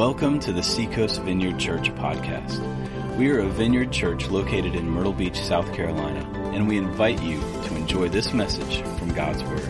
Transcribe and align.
Welcome 0.00 0.40
to 0.40 0.52
the 0.54 0.62
Seacoast 0.62 1.20
Vineyard 1.20 1.58
Church 1.58 1.94
podcast. 1.96 2.58
We 3.18 3.30
are 3.32 3.40
a 3.40 3.48
vineyard 3.50 3.92
church 3.92 4.28
located 4.30 4.74
in 4.74 4.88
Myrtle 4.88 5.12
Beach, 5.12 5.38
South 5.38 5.74
Carolina, 5.74 6.26
and 6.54 6.66
we 6.66 6.78
invite 6.78 7.20
you 7.22 7.38
to 7.38 7.76
enjoy 7.76 8.08
this 8.08 8.32
message 8.32 8.80
from 8.98 9.12
God's 9.12 9.44
Word. 9.44 9.60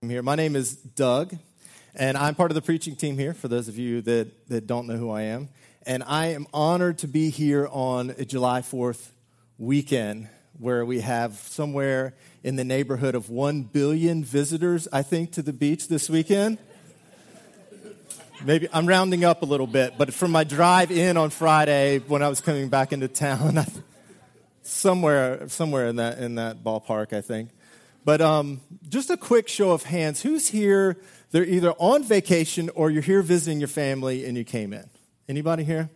I'm 0.00 0.08
here. 0.08 0.22
My 0.22 0.34
name 0.34 0.56
is 0.56 0.74
Doug, 0.76 1.36
and 1.94 2.16
I'm 2.16 2.34
part 2.34 2.50
of 2.50 2.54
the 2.54 2.62
preaching 2.62 2.96
team 2.96 3.18
here, 3.18 3.34
for 3.34 3.48
those 3.48 3.68
of 3.68 3.76
you 3.76 4.00
that, 4.00 4.48
that 4.48 4.66
don't 4.66 4.86
know 4.86 4.96
who 4.96 5.10
I 5.10 5.24
am. 5.24 5.50
And 5.84 6.02
I 6.04 6.28
am 6.28 6.46
honored 6.54 6.96
to 7.00 7.06
be 7.06 7.28
here 7.28 7.68
on 7.70 8.14
July 8.26 8.62
4th 8.62 9.10
weekend 9.58 10.30
where 10.58 10.84
we 10.84 11.00
have 11.00 11.34
somewhere 11.34 12.14
in 12.42 12.56
the 12.56 12.64
neighborhood 12.64 13.14
of 13.14 13.30
1 13.30 13.62
billion 13.64 14.24
visitors, 14.24 14.88
I 14.92 15.02
think, 15.02 15.32
to 15.32 15.42
the 15.42 15.52
beach 15.52 15.88
this 15.88 16.10
weekend. 16.10 16.58
Maybe 18.44 18.68
I'm 18.72 18.86
rounding 18.86 19.24
up 19.24 19.42
a 19.42 19.44
little 19.44 19.66
bit, 19.66 19.94
but 19.96 20.12
from 20.12 20.32
my 20.32 20.42
drive 20.42 20.90
in 20.90 21.16
on 21.16 21.30
Friday 21.30 22.00
when 22.00 22.22
I 22.22 22.28
was 22.28 22.40
coming 22.40 22.68
back 22.68 22.92
into 22.92 23.06
town, 23.06 23.64
somewhere, 24.62 25.48
somewhere 25.48 25.86
in 25.86 25.96
that, 25.96 26.18
in 26.18 26.34
that 26.36 26.64
ballpark, 26.64 27.12
I 27.12 27.20
think. 27.20 27.50
But 28.04 28.20
um, 28.20 28.60
just 28.88 29.10
a 29.10 29.16
quick 29.16 29.48
show 29.48 29.70
of 29.70 29.84
hands 29.84 30.22
who's 30.22 30.48
here? 30.48 30.98
They're 31.30 31.44
either 31.44 31.70
on 31.72 32.02
vacation 32.02 32.68
or 32.74 32.90
you're 32.90 33.02
here 33.02 33.22
visiting 33.22 33.60
your 33.60 33.68
family 33.68 34.24
and 34.24 34.36
you 34.36 34.44
came 34.44 34.72
in. 34.72 34.88
Anybody 35.28 35.64
here? 35.64 35.88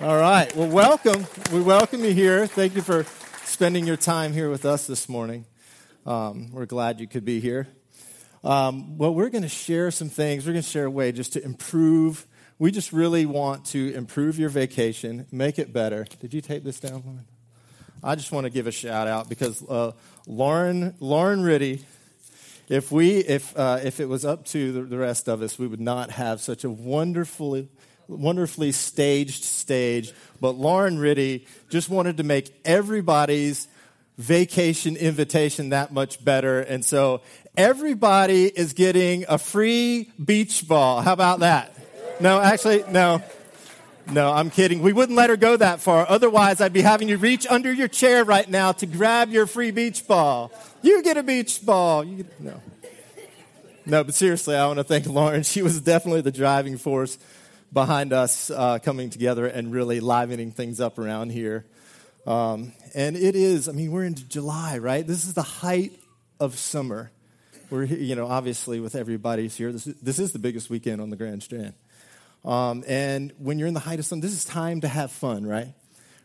All 0.00 0.16
right. 0.16 0.54
Well, 0.54 0.68
welcome. 0.68 1.26
We 1.52 1.60
welcome 1.60 2.04
you 2.04 2.12
here. 2.12 2.46
Thank 2.46 2.76
you 2.76 2.82
for 2.82 3.04
spending 3.42 3.84
your 3.84 3.96
time 3.96 4.32
here 4.32 4.48
with 4.48 4.64
us 4.64 4.86
this 4.86 5.08
morning. 5.08 5.44
Um, 6.06 6.52
we're 6.52 6.66
glad 6.66 7.00
you 7.00 7.08
could 7.08 7.24
be 7.24 7.40
here. 7.40 7.66
Um, 8.44 8.96
well, 8.96 9.12
we're 9.12 9.28
going 9.28 9.42
to 9.42 9.48
share 9.48 9.90
some 9.90 10.08
things. 10.08 10.46
We're 10.46 10.52
going 10.52 10.62
to 10.62 10.68
share 10.70 10.84
a 10.84 10.90
way 10.90 11.10
just 11.10 11.32
to 11.32 11.44
improve. 11.44 12.28
We 12.60 12.70
just 12.70 12.92
really 12.92 13.26
want 13.26 13.64
to 13.66 13.92
improve 13.92 14.38
your 14.38 14.50
vacation, 14.50 15.26
make 15.32 15.58
it 15.58 15.72
better. 15.72 16.06
Did 16.20 16.32
you 16.32 16.42
take 16.42 16.62
this 16.62 16.78
down? 16.78 17.02
Lauren? 17.04 17.26
I 18.00 18.14
just 18.14 18.30
want 18.30 18.44
to 18.44 18.50
give 18.50 18.68
a 18.68 18.72
shout 18.72 19.08
out 19.08 19.28
because 19.28 19.68
uh, 19.68 19.90
Lauren 20.28 20.94
Lauren 21.00 21.42
Riddy. 21.42 21.84
If 22.68 22.92
we 22.92 23.16
if 23.16 23.58
uh, 23.58 23.80
if 23.82 23.98
it 23.98 24.08
was 24.08 24.24
up 24.24 24.44
to 24.46 24.70
the, 24.70 24.82
the 24.82 24.98
rest 24.98 25.28
of 25.28 25.42
us, 25.42 25.58
we 25.58 25.66
would 25.66 25.80
not 25.80 26.12
have 26.12 26.40
such 26.40 26.62
a 26.62 26.70
wonderfully 26.70 27.68
wonderfully 28.08 28.72
staged 28.72 29.44
stage. 29.44 30.12
But 30.40 30.52
Lauren 30.52 30.98
Riddy 30.98 31.46
just 31.68 31.88
wanted 31.88 32.16
to 32.16 32.24
make 32.24 32.52
everybody's 32.64 33.68
vacation 34.16 34.96
invitation 34.96 35.70
that 35.70 35.92
much 35.92 36.24
better. 36.24 36.60
And 36.60 36.84
so 36.84 37.22
everybody 37.56 38.46
is 38.46 38.72
getting 38.72 39.24
a 39.28 39.38
free 39.38 40.10
beach 40.22 40.66
ball. 40.66 41.00
How 41.02 41.12
about 41.12 41.40
that? 41.40 41.74
No, 42.20 42.40
actually, 42.40 42.84
no. 42.90 43.22
No, 44.10 44.32
I'm 44.32 44.48
kidding. 44.48 44.80
We 44.80 44.94
wouldn't 44.94 45.16
let 45.16 45.28
her 45.28 45.36
go 45.36 45.56
that 45.56 45.80
far. 45.80 46.06
Otherwise, 46.08 46.62
I'd 46.62 46.72
be 46.72 46.80
having 46.80 47.10
you 47.10 47.18
reach 47.18 47.46
under 47.46 47.70
your 47.70 47.88
chair 47.88 48.24
right 48.24 48.48
now 48.48 48.72
to 48.72 48.86
grab 48.86 49.30
your 49.30 49.46
free 49.46 49.70
beach 49.70 50.06
ball. 50.06 50.50
You 50.80 51.02
get 51.02 51.18
a 51.18 51.22
beach 51.22 51.64
ball. 51.64 52.04
You 52.04 52.16
get, 52.24 52.40
no. 52.40 52.62
No, 53.84 54.04
but 54.04 54.14
seriously, 54.14 54.56
I 54.56 54.66
want 54.66 54.78
to 54.78 54.84
thank 54.84 55.06
Lauren. 55.06 55.42
She 55.42 55.62
was 55.62 55.80
definitely 55.80 56.22
the 56.22 56.32
driving 56.32 56.78
force 56.78 57.18
behind 57.72 58.12
us 58.12 58.50
uh, 58.50 58.78
coming 58.78 59.10
together 59.10 59.46
and 59.46 59.72
really 59.72 60.00
livening 60.00 60.52
things 60.52 60.80
up 60.80 60.98
around 60.98 61.30
here. 61.30 61.66
Um, 62.26 62.72
and 62.94 63.16
it 63.16 63.36
is, 63.36 63.68
I 63.68 63.72
mean, 63.72 63.90
we're 63.90 64.04
into 64.04 64.26
July, 64.26 64.78
right? 64.78 65.06
This 65.06 65.24
is 65.24 65.34
the 65.34 65.42
height 65.42 65.98
of 66.40 66.58
summer. 66.58 67.10
We're, 67.70 67.84
you 67.84 68.14
know, 68.16 68.26
obviously 68.26 68.80
with 68.80 68.94
everybody's 68.94 69.56
here, 69.56 69.72
this 69.72 69.86
is, 69.86 69.94
this 69.96 70.18
is 70.18 70.32
the 70.32 70.38
biggest 70.38 70.70
weekend 70.70 71.00
on 71.00 71.10
the 71.10 71.16
Grand 71.16 71.42
Strand. 71.42 71.74
Um, 72.44 72.84
and 72.86 73.32
when 73.38 73.58
you're 73.58 73.68
in 73.68 73.74
the 73.74 73.80
height 73.80 73.98
of 73.98 74.06
summer, 74.06 74.22
this 74.22 74.32
is 74.32 74.44
time 74.44 74.80
to 74.82 74.88
have 74.88 75.10
fun, 75.10 75.46
right? 75.46 75.68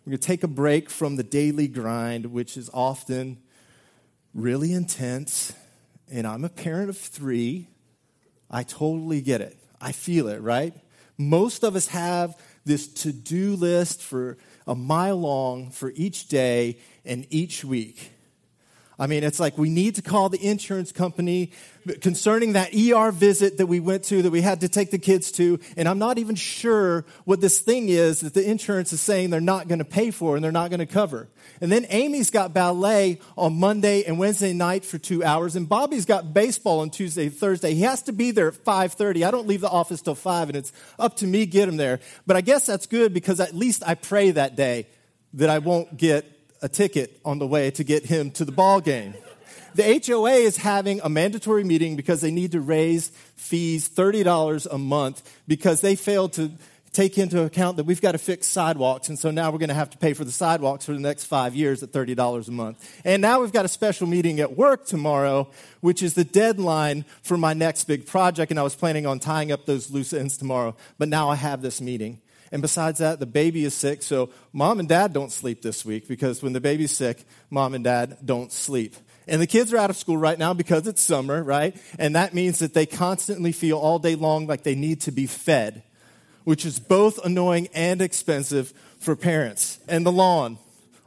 We're 0.05 0.11
going 0.11 0.19
to 0.19 0.27
take 0.27 0.43
a 0.43 0.47
break 0.47 0.89
from 0.89 1.15
the 1.15 1.23
daily 1.23 1.67
grind, 1.67 2.27
which 2.27 2.57
is 2.57 2.69
often 2.73 3.39
really 4.33 4.73
intense. 4.73 5.53
And 6.11 6.27
I'm 6.27 6.43
a 6.43 6.49
parent 6.49 6.89
of 6.89 6.97
three. 6.97 7.67
I 8.51 8.63
totally 8.63 9.21
get 9.21 9.41
it. 9.41 9.57
I 9.81 9.91
feel 9.93 10.27
it, 10.27 10.41
right? 10.41 10.73
Most 11.17 11.63
of 11.63 11.75
us 11.75 11.87
have 11.87 12.35
this 12.65 12.87
to 12.87 13.11
do 13.11 13.55
list 13.55 14.01
for 14.01 14.37
a 14.65 14.75
mile 14.75 15.17
long 15.17 15.69
for 15.69 15.91
each 15.95 16.27
day 16.27 16.77
and 17.05 17.27
each 17.29 17.63
week. 17.63 18.11
I 18.99 19.07
mean, 19.07 19.23
it's 19.23 19.39
like 19.39 19.57
we 19.57 19.69
need 19.69 19.95
to 19.95 20.01
call 20.01 20.29
the 20.29 20.43
insurance 20.45 20.91
company 20.91 21.51
concerning 22.01 22.53
that 22.53 22.73
ER 22.75 23.11
visit 23.11 23.57
that 23.57 23.65
we 23.65 23.79
went 23.79 24.03
to, 24.05 24.21
that 24.21 24.31
we 24.31 24.41
had 24.41 24.61
to 24.61 24.69
take 24.69 24.91
the 24.91 24.99
kids 24.99 25.31
to. 25.33 25.59
And 25.75 25.87
I'm 25.87 25.99
not 25.99 26.19
even 26.19 26.35
sure 26.35 27.05
what 27.25 27.41
this 27.41 27.59
thing 27.59 27.89
is 27.89 28.21
that 28.21 28.33
the 28.33 28.47
insurance 28.47 28.93
is 28.93 29.01
saying 29.01 29.31
they're 29.31 29.41
not 29.41 29.67
going 29.67 29.79
to 29.79 29.85
pay 29.85 30.11
for 30.11 30.35
and 30.35 30.43
they're 30.43 30.51
not 30.51 30.69
going 30.69 30.79
to 30.79 30.85
cover. 30.85 31.27
And 31.59 31.71
then 31.71 31.85
Amy's 31.89 32.29
got 32.29 32.53
ballet 32.53 33.19
on 33.35 33.59
Monday 33.59 34.03
and 34.03 34.19
Wednesday 34.19 34.53
night 34.53 34.85
for 34.85 34.97
two 34.97 35.23
hours. 35.23 35.55
And 35.55 35.67
Bobby's 35.67 36.05
got 36.05 36.33
baseball 36.33 36.81
on 36.81 36.89
Tuesday, 36.89 37.29
Thursday. 37.29 37.73
He 37.73 37.81
has 37.81 38.03
to 38.03 38.13
be 38.13 38.31
there 38.31 38.49
at 38.49 38.53
5.30. 38.53 39.25
I 39.25 39.31
don't 39.31 39.47
leave 39.47 39.61
the 39.61 39.69
office 39.69 40.01
till 40.01 40.15
5 40.15 40.49
and 40.49 40.57
it's 40.57 40.71
up 40.99 41.17
to 41.17 41.27
me 41.27 41.45
get 41.45 41.67
him 41.67 41.77
there. 41.77 41.99
But 42.27 42.37
I 42.37 42.41
guess 42.41 42.65
that's 42.65 42.85
good 42.85 43.13
because 43.13 43.39
at 43.39 43.55
least 43.55 43.83
I 43.85 43.95
pray 43.95 44.31
that 44.31 44.55
day 44.55 44.87
that 45.33 45.49
I 45.49 45.59
won't 45.59 45.97
get 45.97 46.25
a 46.63 46.69
ticket 46.69 47.19
on 47.23 47.37
the 47.37 47.45
way 47.45 47.69
to 47.69 47.83
get 47.83 48.05
him 48.05 48.31
to 48.31 48.45
the 48.45 48.51
ball 48.51 48.81
game. 48.81 49.13
The 49.75 50.01
HOA 50.05 50.31
is 50.31 50.57
having 50.57 51.01
a 51.03 51.09
mandatory 51.09 51.63
meeting 51.63 51.95
because 51.95 52.21
they 52.21 52.31
need 52.31 52.51
to 52.53 52.61
raise 52.61 53.09
fees 53.35 53.89
$30 53.89 54.67
a 54.71 54.77
month 54.77 55.23
because 55.47 55.81
they 55.81 55.95
failed 55.95 56.33
to 56.33 56.51
take 56.93 57.17
into 57.17 57.41
account 57.43 57.77
that 57.77 57.85
we've 57.85 58.01
got 58.01 58.11
to 58.11 58.19
fix 58.19 58.45
sidewalks. 58.45 59.09
And 59.09 59.17
so 59.17 59.31
now 59.31 59.51
we're 59.51 59.57
going 59.57 59.69
to 59.69 59.75
have 59.75 59.89
to 59.89 59.97
pay 59.97 60.13
for 60.13 60.23
the 60.23 60.31
sidewalks 60.31 60.85
for 60.85 60.93
the 60.93 60.99
next 60.99 61.25
five 61.25 61.55
years 61.55 61.81
at 61.81 61.91
$30 61.91 62.47
a 62.47 62.51
month. 62.51 63.01
And 63.03 63.21
now 63.21 63.41
we've 63.41 63.51
got 63.51 63.65
a 63.65 63.67
special 63.67 64.07
meeting 64.07 64.39
at 64.39 64.55
work 64.55 64.85
tomorrow, 64.85 65.49
which 65.81 66.03
is 66.03 66.13
the 66.13 66.23
deadline 66.23 67.03
for 67.23 67.35
my 67.35 67.53
next 67.55 67.85
big 67.85 68.05
project. 68.05 68.51
And 68.51 68.59
I 68.59 68.63
was 68.63 68.75
planning 68.75 69.07
on 69.07 69.19
tying 69.19 69.51
up 69.51 69.65
those 69.65 69.89
loose 69.89 70.13
ends 70.13 70.37
tomorrow. 70.37 70.75
But 70.99 71.09
now 71.09 71.29
I 71.29 71.35
have 71.35 71.63
this 71.63 71.81
meeting. 71.81 72.21
And 72.53 72.61
besides 72.61 72.99
that, 72.99 73.19
the 73.19 73.25
baby 73.25 73.65
is 73.65 73.73
sick. 73.73 74.03
So 74.03 74.29
mom 74.53 74.79
and 74.79 74.87
dad 74.87 75.11
don't 75.11 75.31
sleep 75.31 75.63
this 75.63 75.83
week 75.83 76.07
because 76.07 76.43
when 76.43 76.53
the 76.53 76.61
baby's 76.61 76.91
sick, 76.91 77.25
mom 77.49 77.73
and 77.73 77.83
dad 77.83 78.19
don't 78.23 78.51
sleep. 78.51 78.95
And 79.27 79.41
the 79.41 79.47
kids 79.47 79.73
are 79.73 79.77
out 79.77 79.89
of 79.89 79.97
school 79.97 80.17
right 80.17 80.37
now 80.37 80.53
because 80.53 80.85
it's 80.85 81.01
summer, 81.01 81.41
right? 81.41 81.75
And 81.97 82.15
that 82.15 82.35
means 82.35 82.59
that 82.59 82.75
they 82.75 82.85
constantly 82.85 83.53
feel 83.53 83.79
all 83.79 83.97
day 83.97 84.13
long 84.13 84.45
like 84.45 84.61
they 84.61 84.75
need 84.75 85.01
to 85.01 85.11
be 85.11 85.25
fed, 85.25 85.81
which 86.43 86.63
is 86.63 86.77
both 86.77 87.17
annoying 87.25 87.69
and 87.73 88.03
expensive 88.03 88.71
for 88.99 89.15
parents. 89.15 89.79
And 89.87 90.05
the 90.05 90.11
lawn. 90.11 90.59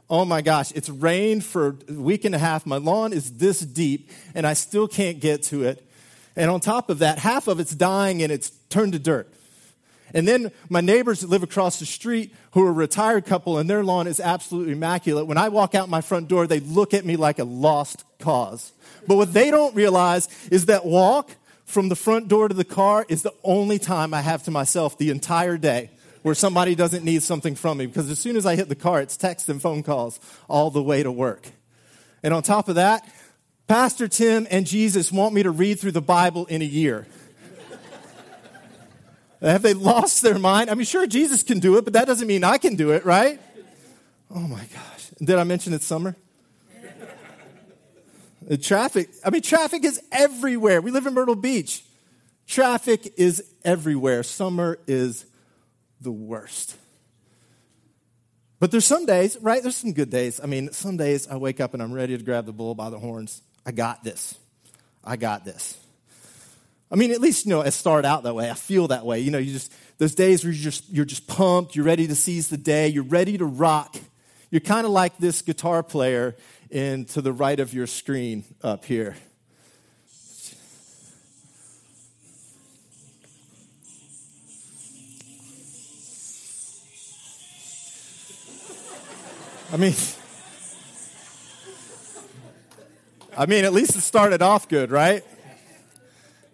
Oh 0.09 0.25
my 0.25 0.41
gosh, 0.41 0.73
it's 0.73 0.89
rained 0.89 1.45
for 1.45 1.77
a 1.87 1.93
week 1.93 2.25
and 2.25 2.35
a 2.35 2.39
half. 2.39 2.65
My 2.65 2.77
lawn 2.77 3.13
is 3.13 3.37
this 3.37 3.61
deep 3.61 4.11
and 4.35 4.45
I 4.45 4.51
still 4.51 4.89
can't 4.89 5.21
get 5.21 5.43
to 5.43 5.63
it. 5.63 5.81
And 6.35 6.51
on 6.51 6.59
top 6.59 6.89
of 6.89 6.99
that, 6.99 7.19
half 7.19 7.47
of 7.47 7.61
it's 7.61 7.73
dying 7.73 8.21
and 8.21 8.33
it's 8.33 8.49
turned 8.69 8.91
to 8.91 8.99
dirt. 8.99 9.33
And 10.13 10.27
then 10.27 10.51
my 10.69 10.81
neighbors 10.81 11.21
that 11.21 11.29
live 11.29 11.43
across 11.43 11.79
the 11.79 11.85
street, 11.85 12.33
who 12.51 12.65
are 12.65 12.69
a 12.69 12.73
retired 12.73 13.25
couple, 13.25 13.57
and 13.57 13.69
their 13.69 13.83
lawn 13.83 14.07
is 14.07 14.19
absolutely 14.19 14.73
immaculate. 14.73 15.27
When 15.27 15.37
I 15.37 15.49
walk 15.49 15.75
out 15.75 15.89
my 15.89 16.01
front 16.01 16.27
door, 16.27 16.47
they 16.47 16.59
look 16.59 16.93
at 16.93 17.05
me 17.05 17.15
like 17.15 17.39
a 17.39 17.43
lost 17.43 18.03
cause. 18.19 18.71
But 19.07 19.15
what 19.15 19.33
they 19.33 19.51
don't 19.51 19.75
realize 19.75 20.27
is 20.49 20.67
that 20.67 20.85
walk 20.85 21.31
from 21.65 21.89
the 21.89 21.95
front 21.95 22.29
door 22.29 22.47
to 22.47 22.53
the 22.53 22.63
car 22.63 23.05
is 23.09 23.23
the 23.23 23.33
only 23.43 23.79
time 23.79 24.13
I 24.13 24.21
have 24.21 24.43
to 24.43 24.51
myself 24.51 24.97
the 24.97 25.09
entire 25.09 25.57
day 25.57 25.89
where 26.23 26.35
somebody 26.35 26.75
doesn't 26.75 27.03
need 27.03 27.23
something 27.23 27.55
from 27.55 27.77
me. 27.77 27.85
Because 27.85 28.09
as 28.09 28.19
soon 28.19 28.35
as 28.35 28.45
I 28.45 28.55
hit 28.55 28.69
the 28.69 28.75
car, 28.75 29.01
it's 29.01 29.17
text 29.17 29.49
and 29.49 29.61
phone 29.61 29.83
calls 29.83 30.19
all 30.49 30.71
the 30.71 30.81
way 30.81 31.03
to 31.03 31.11
work. 31.11 31.47
And 32.23 32.33
on 32.33 32.43
top 32.43 32.69
of 32.69 32.75
that, 32.75 33.07
Pastor 33.67 34.07
Tim 34.07 34.47
and 34.49 34.65
Jesus 34.65 35.11
want 35.11 35.33
me 35.33 35.43
to 35.43 35.51
read 35.51 35.79
through 35.79 35.91
the 35.91 36.01
Bible 36.01 36.45
in 36.45 36.61
a 36.61 36.65
year. 36.65 37.05
Have 39.41 39.61
they 39.61 39.73
lost 39.73 40.21
their 40.21 40.39
mind? 40.39 40.69
I 40.69 40.73
mean, 40.73 40.85
sure, 40.85 41.05
Jesus 41.05 41.43
can 41.43 41.59
do 41.59 41.77
it, 41.77 41.83
but 41.83 41.93
that 41.93 42.07
doesn't 42.07 42.27
mean 42.27 42.43
I 42.43 42.57
can 42.57 42.75
do 42.75 42.91
it, 42.91 43.05
right? 43.05 43.39
Oh 44.33 44.47
my 44.47 44.63
gosh. 44.73 45.09
Did 45.19 45.37
I 45.37 45.43
mention 45.43 45.73
it's 45.73 45.85
summer? 45.85 46.15
The 48.41 48.57
traffic, 48.57 49.09
I 49.25 49.29
mean, 49.29 49.41
traffic 49.41 49.83
is 49.83 50.01
everywhere. 50.11 50.81
We 50.81 50.91
live 50.91 51.05
in 51.05 51.13
Myrtle 51.13 51.35
Beach. 51.35 51.83
Traffic 52.47 53.13
is 53.17 53.43
everywhere. 53.65 54.23
Summer 54.23 54.79
is 54.87 55.25
the 55.99 56.11
worst. 56.11 56.77
But 58.59 58.71
there's 58.71 58.85
some 58.85 59.05
days, 59.05 59.37
right? 59.41 59.61
There's 59.61 59.75
some 59.75 59.91
good 59.91 60.09
days. 60.09 60.39
I 60.41 60.47
mean, 60.47 60.71
some 60.71 60.97
days 60.97 61.27
I 61.27 61.35
wake 61.35 61.59
up 61.59 61.73
and 61.73 61.83
I'm 61.83 61.91
ready 61.91 62.17
to 62.17 62.23
grab 62.23 62.45
the 62.45 62.53
bull 62.53 62.73
by 62.73 62.89
the 62.89 62.97
horns. 62.97 63.41
I 63.65 63.71
got 63.71 64.03
this. 64.03 64.39
I 65.03 65.17
got 65.17 65.45
this. 65.45 65.77
I 66.89 66.95
mean, 66.95 67.11
at 67.11 67.19
least, 67.19 67.45
you 67.45 67.49
know, 67.49 67.61
I 67.61 67.69
start 67.69 68.05
out 68.05 68.23
that 68.23 68.33
way. 68.33 68.49
I 68.49 68.53
feel 68.53 68.87
that 68.87 69.05
way. 69.05 69.19
You 69.19 69.31
know, 69.31 69.37
you 69.39 69.51
just, 69.51 69.73
those 69.97 70.15
days 70.15 70.43
where 70.43 70.53
you're 70.53 70.63
just, 70.63 70.89
you're 70.89 71.05
just 71.05 71.27
pumped, 71.27 71.75
you're 71.75 71.85
ready 71.85 72.07
to 72.07 72.15
seize 72.15 72.47
the 72.47 72.57
day, 72.57 72.87
you're 72.87 73.03
ready 73.03 73.37
to 73.37 73.45
rock. 73.45 73.97
You're 74.49 74.61
kind 74.61 74.85
of 74.85 74.91
like 74.91 75.17
this 75.17 75.41
guitar 75.41 75.83
player 75.83 76.35
in 76.69 77.05
to 77.05 77.21
the 77.21 77.33
right 77.33 77.59
of 77.59 77.73
your 77.73 77.87
screen 77.87 78.45
up 78.63 78.85
here. 78.85 79.15
I 89.73 89.75
mean, 89.75 89.93
I 93.37 93.45
mean, 93.45 93.65
at 93.65 93.73
least 93.73 93.97
it 93.97 94.01
started 94.01 94.41
off 94.41 94.69
good, 94.69 94.91
right? 94.91 95.25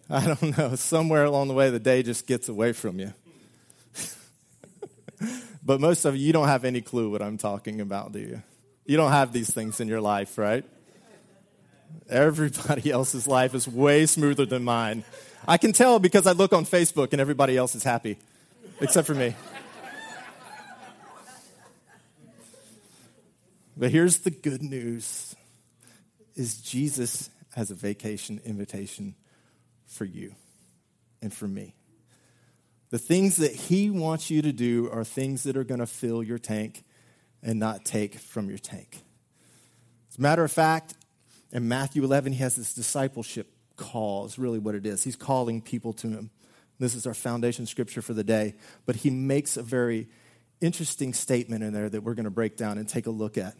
I 0.09 0.25
don't 0.25 0.57
know. 0.57 0.75
Somewhere 0.75 1.23
along 1.23 1.47
the 1.47 1.53
way, 1.53 1.69
the 1.69 1.79
day 1.79 2.03
just 2.03 2.27
gets 2.27 2.49
away 2.49 2.73
from 2.73 2.99
you. 2.99 3.13
but 5.63 5.79
most 5.79 6.05
of 6.05 6.15
you, 6.15 6.27
you 6.27 6.33
don't 6.33 6.47
have 6.47 6.65
any 6.65 6.81
clue 6.81 7.09
what 7.09 7.21
I'm 7.21 7.37
talking 7.37 7.79
about, 7.79 8.11
do 8.11 8.19
you? 8.19 8.43
You 8.85 8.97
don't 8.97 9.11
have 9.11 9.31
these 9.31 9.53
things 9.53 9.79
in 9.79 9.87
your 9.87 10.01
life, 10.01 10.37
right? 10.37 10.65
Everybody 12.09 12.91
else's 12.91 13.27
life 13.27 13.53
is 13.53 13.67
way 13.67 14.05
smoother 14.05 14.45
than 14.45 14.63
mine. 14.63 15.05
I 15.47 15.57
can 15.57 15.71
tell 15.71 15.99
because 15.99 16.27
I 16.27 16.33
look 16.33 16.51
on 16.51 16.65
Facebook 16.65 17.13
and 17.13 17.21
everybody 17.21 17.55
else 17.55 17.75
is 17.75 17.83
happy, 17.83 18.17
except 18.81 19.07
for 19.07 19.15
me. 19.15 19.35
But 23.75 23.91
here's 23.91 24.19
the 24.19 24.31
good 24.31 24.61
news 24.61 25.35
is 26.35 26.61
Jesus 26.61 27.29
has 27.55 27.71
a 27.71 27.75
vacation 27.75 28.41
invitation 28.45 29.15
for 29.93 30.05
you 30.05 30.35
and 31.21 31.33
for 31.33 31.47
me. 31.47 31.75
The 32.89 32.99
things 32.99 33.37
that 33.37 33.53
he 33.53 33.89
wants 33.89 34.29
you 34.29 34.41
to 34.41 34.51
do 34.51 34.89
are 34.91 35.03
things 35.03 35.43
that 35.43 35.57
are 35.57 35.63
going 35.63 35.79
to 35.79 35.87
fill 35.87 36.21
your 36.21 36.37
tank 36.37 36.83
and 37.41 37.59
not 37.59 37.85
take 37.85 38.15
from 38.15 38.49
your 38.49 38.59
tank. 38.59 39.01
As 40.11 40.17
a 40.17 40.21
matter 40.21 40.43
of 40.43 40.51
fact, 40.51 40.93
in 41.51 41.67
Matthew 41.67 42.03
11, 42.03 42.33
he 42.33 42.39
has 42.39 42.55
this 42.55 42.73
discipleship 42.73 43.47
call, 43.75 44.25
is 44.25 44.37
really 44.37 44.59
what 44.59 44.75
it 44.75 44.85
is. 44.85 45.03
He's 45.03 45.15
calling 45.15 45.61
people 45.61 45.93
to 45.93 46.07
him. 46.07 46.29
This 46.79 46.95
is 46.95 47.07
our 47.07 47.13
foundation 47.13 47.65
scripture 47.65 48.01
for 48.01 48.13
the 48.13 48.23
day. 48.23 48.55
But 48.85 48.97
he 48.97 49.09
makes 49.09 49.57
a 49.57 49.63
very 49.63 50.07
interesting 50.61 51.13
statement 51.13 51.63
in 51.63 51.73
there 51.73 51.89
that 51.89 52.03
we're 52.03 52.13
going 52.13 52.25
to 52.25 52.31
break 52.31 52.57
down 52.57 52.77
and 52.77 52.87
take 52.87 53.07
a 53.07 53.11
look 53.11 53.37
at. 53.37 53.55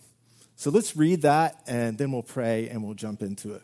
So 0.56 0.70
let's 0.70 0.96
read 0.96 1.24
that 1.24 1.62
and 1.68 1.98
then 1.98 2.12
we'll 2.12 2.22
pray 2.22 2.70
and 2.70 2.84
we'll 2.84 2.94
jump 2.94 3.22
into 3.22 3.54
it. 3.54 3.64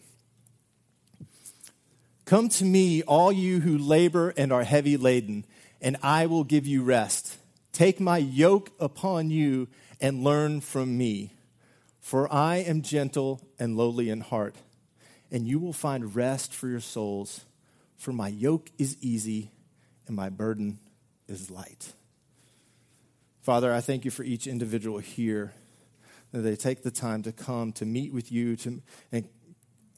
Come 2.29 2.47
to 2.49 2.63
me, 2.63 3.01
all 3.01 3.31
you 3.31 3.61
who 3.61 3.75
labor 3.75 4.35
and 4.37 4.53
are 4.53 4.63
heavy 4.63 4.97
laden, 4.97 5.45
and 5.81 5.97
I 6.03 6.27
will 6.27 6.43
give 6.43 6.67
you 6.67 6.83
rest. 6.83 7.39
Take 7.71 7.99
my 7.99 8.19
yoke 8.19 8.69
upon 8.79 9.31
you 9.31 9.67
and 9.99 10.23
learn 10.23 10.61
from 10.61 10.95
me, 10.95 11.33
for 11.99 12.31
I 12.31 12.57
am 12.57 12.83
gentle 12.83 13.41
and 13.57 13.75
lowly 13.75 14.11
in 14.11 14.21
heart, 14.21 14.53
and 15.31 15.47
you 15.47 15.57
will 15.57 15.73
find 15.73 16.15
rest 16.15 16.53
for 16.53 16.67
your 16.67 16.81
souls. 16.81 17.45
For 17.97 18.13
my 18.13 18.27
yoke 18.27 18.69
is 18.77 18.95
easy 19.01 19.49
and 20.05 20.15
my 20.15 20.29
burden 20.29 20.77
is 21.27 21.49
light. 21.49 21.93
Father, 23.41 23.73
I 23.73 23.81
thank 23.81 24.05
you 24.05 24.11
for 24.11 24.21
each 24.21 24.45
individual 24.45 24.99
here 24.99 25.55
that 26.31 26.41
they 26.41 26.55
take 26.55 26.83
the 26.83 26.91
time 26.91 27.23
to 27.23 27.31
come 27.31 27.71
to 27.71 27.87
meet 27.87 28.13
with 28.13 28.31
you 28.31 28.55
to, 28.57 28.83
and 29.11 29.27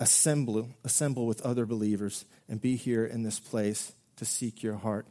assemble, 0.02 0.68
assemble 0.84 1.28
with 1.28 1.42
other 1.44 1.66
believers 1.66 2.26
and 2.50 2.60
be 2.60 2.76
here 2.76 3.06
in 3.06 3.22
this 3.22 3.40
place 3.40 3.94
to 4.18 4.26
seek 4.26 4.64
your 4.64 4.76
heart. 4.76 5.06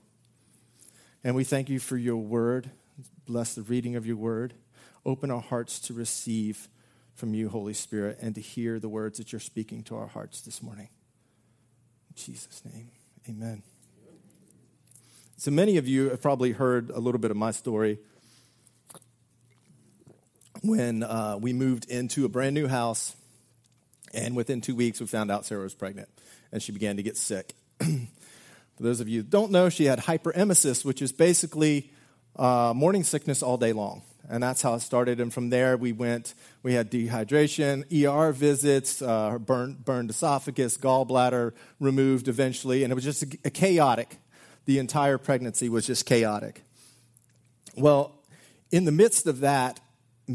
And 1.22 1.36
we 1.36 1.44
thank 1.44 1.70
you 1.70 1.78
for 1.78 1.96
your 1.96 2.16
word. 2.16 2.70
Bless 3.24 3.54
the 3.54 3.62
reading 3.62 3.94
of 3.94 4.04
your 4.04 4.16
word. 4.16 4.52
Open 5.06 5.30
our 5.30 5.40
hearts 5.40 5.78
to 5.80 5.94
receive 5.94 6.68
from 7.14 7.34
you, 7.34 7.48
Holy 7.48 7.72
Spirit, 7.72 8.18
and 8.20 8.34
to 8.34 8.40
hear 8.40 8.80
the 8.80 8.88
words 8.88 9.18
that 9.18 9.32
you're 9.32 9.40
speaking 9.40 9.84
to 9.84 9.96
our 9.96 10.08
hearts 10.08 10.40
this 10.40 10.60
morning. 10.60 10.88
In 12.08 12.16
Jesus' 12.16 12.62
name, 12.64 12.90
amen. 13.28 13.62
So 15.36 15.52
many 15.52 15.76
of 15.76 15.86
you 15.86 16.10
have 16.10 16.20
probably 16.20 16.50
heard 16.50 16.90
a 16.90 16.98
little 16.98 17.20
bit 17.20 17.30
of 17.30 17.36
my 17.36 17.52
story 17.52 17.98
when 20.62 21.04
uh, 21.04 21.38
we 21.40 21.52
moved 21.52 21.88
into 21.88 22.24
a 22.24 22.28
brand 22.28 22.54
new 22.54 22.66
house, 22.66 23.14
and 24.12 24.36
within 24.36 24.60
two 24.60 24.74
weeks, 24.74 25.00
we 25.00 25.06
found 25.06 25.30
out 25.30 25.44
Sarah 25.44 25.62
was 25.62 25.74
pregnant, 25.74 26.08
and 26.52 26.62
she 26.62 26.72
began 26.72 26.96
to 26.96 27.02
get 27.02 27.16
sick. 27.16 27.54
For 27.78 28.84
those 28.84 29.00
of 29.00 29.08
you 29.08 29.22
don't 29.22 29.50
know, 29.50 29.68
she 29.68 29.84
had 29.84 30.00
hyperemesis, 30.00 30.84
which 30.84 31.02
is 31.02 31.12
basically 31.12 31.90
uh, 32.36 32.72
morning 32.74 33.04
sickness 33.04 33.42
all 33.42 33.58
day 33.58 33.72
long. 33.72 34.02
And 34.28 34.42
that's 34.42 34.62
how 34.62 34.74
it 34.74 34.80
started. 34.80 35.20
And 35.20 35.34
from 35.34 35.50
there, 35.50 35.76
we 35.76 35.92
went, 35.92 36.34
we 36.62 36.74
had 36.74 36.90
dehydration, 36.90 37.84
ER 37.92 38.32
visits, 38.32 39.02
uh, 39.02 39.38
burned, 39.38 39.84
burned 39.84 40.08
esophagus, 40.10 40.78
gallbladder 40.78 41.52
removed 41.80 42.28
eventually. 42.28 42.84
And 42.84 42.92
it 42.92 42.94
was 42.94 43.04
just 43.04 43.22
a, 43.24 43.38
a 43.46 43.50
chaotic. 43.50 44.18
The 44.66 44.78
entire 44.78 45.18
pregnancy 45.18 45.68
was 45.68 45.86
just 45.86 46.06
chaotic. 46.06 46.62
Well, 47.76 48.14
in 48.70 48.84
the 48.84 48.92
midst 48.92 49.26
of 49.26 49.40
that, 49.40 49.80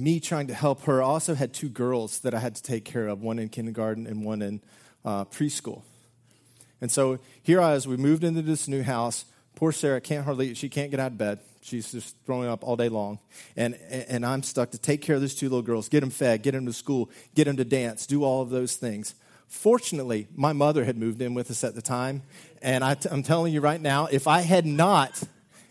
me 0.03 0.19
trying 0.19 0.47
to 0.47 0.53
help 0.53 0.83
her, 0.83 1.01
I 1.01 1.05
also 1.05 1.35
had 1.35 1.53
two 1.53 1.69
girls 1.69 2.19
that 2.19 2.33
I 2.33 2.39
had 2.39 2.55
to 2.55 2.63
take 2.63 2.85
care 2.85 3.07
of, 3.07 3.21
one 3.21 3.39
in 3.39 3.49
kindergarten 3.49 4.07
and 4.07 4.23
one 4.23 4.41
in 4.41 4.61
uh, 5.03 5.25
preschool. 5.25 5.81
And 6.81 6.91
so 6.91 7.19
here 7.41 7.61
I 7.61 7.73
was, 7.73 7.87
we 7.87 7.97
moved 7.97 8.23
into 8.23 8.41
this 8.41 8.67
new 8.67 8.83
house. 8.83 9.25
Poor 9.55 9.71
Sarah 9.71 10.01
can't 10.01 10.25
hardly, 10.25 10.53
she 10.53 10.69
can't 10.69 10.91
get 10.91 10.99
out 10.99 11.13
of 11.13 11.17
bed. 11.17 11.39
She's 11.61 11.91
just 11.91 12.15
throwing 12.25 12.47
up 12.47 12.63
all 12.63 12.75
day 12.75 12.89
long. 12.89 13.19
And, 13.55 13.75
and 13.89 14.25
I'm 14.25 14.43
stuck 14.43 14.71
to 14.71 14.77
take 14.77 15.01
care 15.01 15.15
of 15.15 15.21
these 15.21 15.33
two 15.33 15.49
little 15.49 15.63
girls, 15.63 15.89
get 15.89 16.01
them 16.01 16.11
fed, 16.11 16.43
get 16.43 16.51
them 16.51 16.65
to 16.67 16.73
school, 16.73 17.09
get 17.33 17.45
them 17.45 17.57
to 17.57 17.65
dance, 17.65 18.05
do 18.05 18.23
all 18.23 18.41
of 18.41 18.49
those 18.49 18.75
things. 18.75 19.15
Fortunately, 19.47 20.27
my 20.35 20.53
mother 20.53 20.83
had 20.83 20.97
moved 20.97 21.21
in 21.21 21.33
with 21.33 21.49
us 21.49 21.63
at 21.63 21.73
the 21.73 21.81
time. 21.81 22.21
And 22.61 22.83
I 22.83 22.95
t- 22.95 23.09
I'm 23.11 23.23
telling 23.23 23.53
you 23.53 23.61
right 23.61 23.81
now, 23.81 24.07
if 24.07 24.27
I 24.27 24.41
had 24.41 24.65
not, 24.65 25.23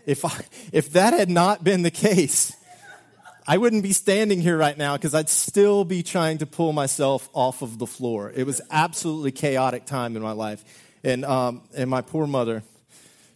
if, 0.07 0.25
I, 0.25 0.45
if 0.73 0.93
that 0.93 1.13
had 1.13 1.31
not 1.31 1.63
been 1.63 1.83
the 1.83 1.91
case, 1.91 2.57
I 3.47 3.59
wouldn't 3.59 3.83
be 3.83 3.93
standing 3.93 4.41
here 4.41 4.57
right 4.57 4.77
now 4.77 4.97
because 4.97 5.15
I'd 5.15 5.29
still 5.29 5.85
be 5.85 6.03
trying 6.03 6.39
to 6.39 6.47
pull 6.47 6.73
myself 6.73 7.29
off 7.35 7.61
of 7.61 7.79
the 7.79 7.87
floor. 7.87 8.33
It 8.35 8.47
was 8.47 8.63
absolutely 8.71 9.33
chaotic 9.33 9.85
time 9.85 10.17
in 10.17 10.23
my 10.23 10.33
life. 10.33 10.65
And, 11.03 11.27
um, 11.27 11.63
and 11.77 11.91
my 11.91 12.01
poor 12.01 12.27
mother, 12.27 12.63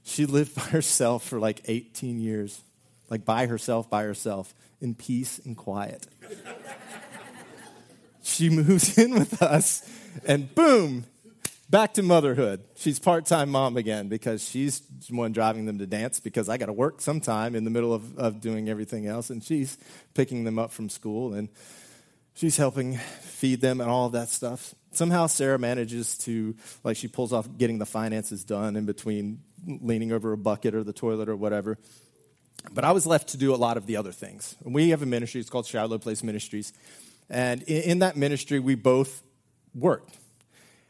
she 0.04 0.24
lived 0.24 0.54
by 0.54 0.62
herself 0.62 1.24
for 1.24 1.38
like 1.38 1.60
18 1.66 2.20
years, 2.20 2.62
like 3.10 3.26
by 3.26 3.46
herself, 3.46 3.90
by 3.90 4.04
herself, 4.04 4.54
in 4.80 4.94
peace 4.94 5.40
and 5.44 5.56
quiet. 5.56 6.06
she 8.22 8.48
moves 8.48 8.96
in 8.98 9.14
with 9.14 9.42
us, 9.42 9.82
and 10.24 10.54
boom, 10.54 11.04
back 11.70 11.94
to 11.94 12.02
motherhood. 12.02 12.64
She's 12.76 12.98
part 12.98 13.26
time 13.26 13.50
mom 13.50 13.76
again 13.76 14.08
because 14.08 14.46
she's 14.46 14.80
the 14.80 15.14
one 15.14 15.32
driving 15.32 15.66
them 15.66 15.78
to 15.78 15.86
dance 15.86 16.20
because 16.20 16.48
I 16.48 16.56
got 16.56 16.66
to 16.66 16.72
work 16.72 17.00
sometime 17.00 17.54
in 17.54 17.64
the 17.64 17.70
middle 17.70 17.92
of, 17.92 18.18
of 18.18 18.40
doing 18.40 18.68
everything 18.68 19.06
else. 19.06 19.30
And 19.30 19.42
she's 19.42 19.78
picking 20.14 20.44
them 20.44 20.58
up 20.58 20.72
from 20.72 20.88
school 20.88 21.34
and 21.34 21.48
she's 22.34 22.56
helping 22.56 22.96
feed 22.96 23.60
them 23.60 23.80
and 23.80 23.90
all 23.90 24.06
of 24.06 24.12
that 24.12 24.28
stuff. 24.28 24.74
Somehow 24.92 25.26
Sarah 25.26 25.58
manages 25.58 26.16
to, 26.18 26.56
like, 26.82 26.96
she 26.96 27.08
pulls 27.08 27.32
off 27.32 27.46
getting 27.58 27.78
the 27.78 27.86
finances 27.86 28.42
done 28.44 28.74
in 28.74 28.86
between 28.86 29.42
leaning 29.66 30.12
over 30.12 30.32
a 30.32 30.38
bucket 30.38 30.74
or 30.74 30.82
the 30.82 30.94
toilet 30.94 31.28
or 31.28 31.36
whatever. 31.36 31.78
But 32.72 32.84
I 32.84 32.92
was 32.92 33.06
left 33.06 33.28
to 33.28 33.36
do 33.36 33.54
a 33.54 33.56
lot 33.56 33.76
of 33.76 33.86
the 33.86 33.96
other 33.96 34.12
things. 34.12 34.56
We 34.64 34.90
have 34.90 35.02
a 35.02 35.06
ministry, 35.06 35.40
it's 35.40 35.50
called 35.50 35.66
Shiloh 35.66 35.98
Place 35.98 36.22
Ministries. 36.22 36.72
And 37.28 37.62
in, 37.64 37.82
in 37.82 37.98
that 37.98 38.16
ministry, 38.16 38.58
we 38.60 38.74
both 38.76 39.22
worked 39.74 40.16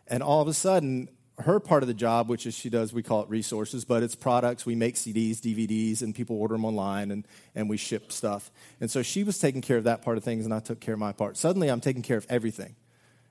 and 0.09 0.23
all 0.23 0.43
of 0.43 0.49
a 0.49 0.55
sudden, 0.55 1.09
her 1.41 1.61
part 1.61 1.83
of 1.83 1.87
the 1.87 1.95
job, 1.95 2.29
which 2.29 2.47
is 2.47 2.55
she 2.55 2.69
does, 2.69 2.93
we 2.93 3.03
call 3.03 3.23
it 3.23 3.29
resources, 3.29 3.85
but 3.85 4.03
it's 4.03 4.15
products. 4.15 4.67
We 4.67 4.75
make 4.75 4.97
CDs, 4.97 5.39
DVDs, 5.39 6.03
and 6.03 6.15
people 6.15 6.37
order 6.37 6.55
them 6.55 6.65
online, 6.65 7.11
and, 7.11 7.27
and 7.55 7.69
we 7.69 7.77
ship 7.77 8.11
stuff. 8.11 8.51
And 8.81 8.91
so 8.91 9.03
she 9.03 9.23
was 9.23 9.39
taking 9.39 9.61
care 9.61 9.77
of 9.77 9.85
that 9.85 10.03
part 10.03 10.19
of 10.19 10.25
things, 10.25 10.45
and 10.45 10.53
I 10.53 10.61
took 10.61 10.81
care 10.81 10.95
of 10.95 11.01
my 11.01 11.13
part. 11.13 11.37
Suddenly, 11.37 11.69
I'm 11.69 11.81
taking 11.81 12.03
care 12.03 12.17
of 12.17 12.27
everything. 12.29 12.75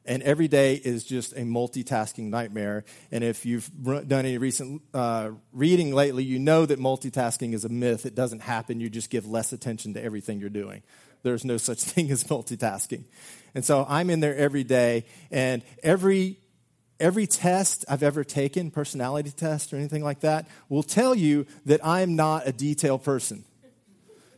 And 0.06 0.24
every 0.24 0.48
day 0.48 0.76
is 0.76 1.04
just 1.04 1.34
a 1.34 1.42
multitasking 1.42 2.30
nightmare. 2.30 2.86
And 3.12 3.26
if 3.26 3.46
you've 3.46 3.70
done 3.84 4.26
any 4.26 4.38
recent 4.38 4.82
uh, 4.94 5.32
reading 5.52 5.94
lately, 5.94 6.24
you 6.24 6.40
know 6.40 6.66
that 6.66 6.80
multitasking 6.80 7.54
is 7.54 7.66
a 7.66 7.70
myth. 7.70 8.06
It 8.06 8.16
doesn't 8.16 8.40
happen. 8.40 8.80
You 8.80 8.90
just 8.90 9.10
give 9.10 9.28
less 9.28 9.52
attention 9.52 9.96
to 9.96 10.02
everything 10.02 10.40
you're 10.40 10.50
doing. 10.50 10.82
There's 11.24 11.44
no 11.44 11.58
such 11.58 11.80
thing 11.84 12.10
as 12.10 12.24
multitasking. 12.24 13.04
And 13.54 13.66
so 13.66 13.86
I'm 13.90 14.10
in 14.10 14.22
there 14.22 14.36
every 14.36 14.64
day, 14.64 15.04
and 15.30 15.62
every 15.84 16.40
every 17.00 17.28
test 17.28 17.86
I've 17.90 18.04
ever 18.04 18.24
taken, 18.24 18.72
personality 18.72 19.32
test 19.32 19.74
or 19.74 19.78
anything 19.78 20.04
like 20.04 20.22
that, 20.22 20.48
will 20.70 20.84
tell 20.84 21.16
you 21.16 21.46
that 21.66 21.86
I'm 21.86 22.16
not 22.16 22.48
a 22.48 22.52
detail 22.52 22.98
person. 22.98 23.44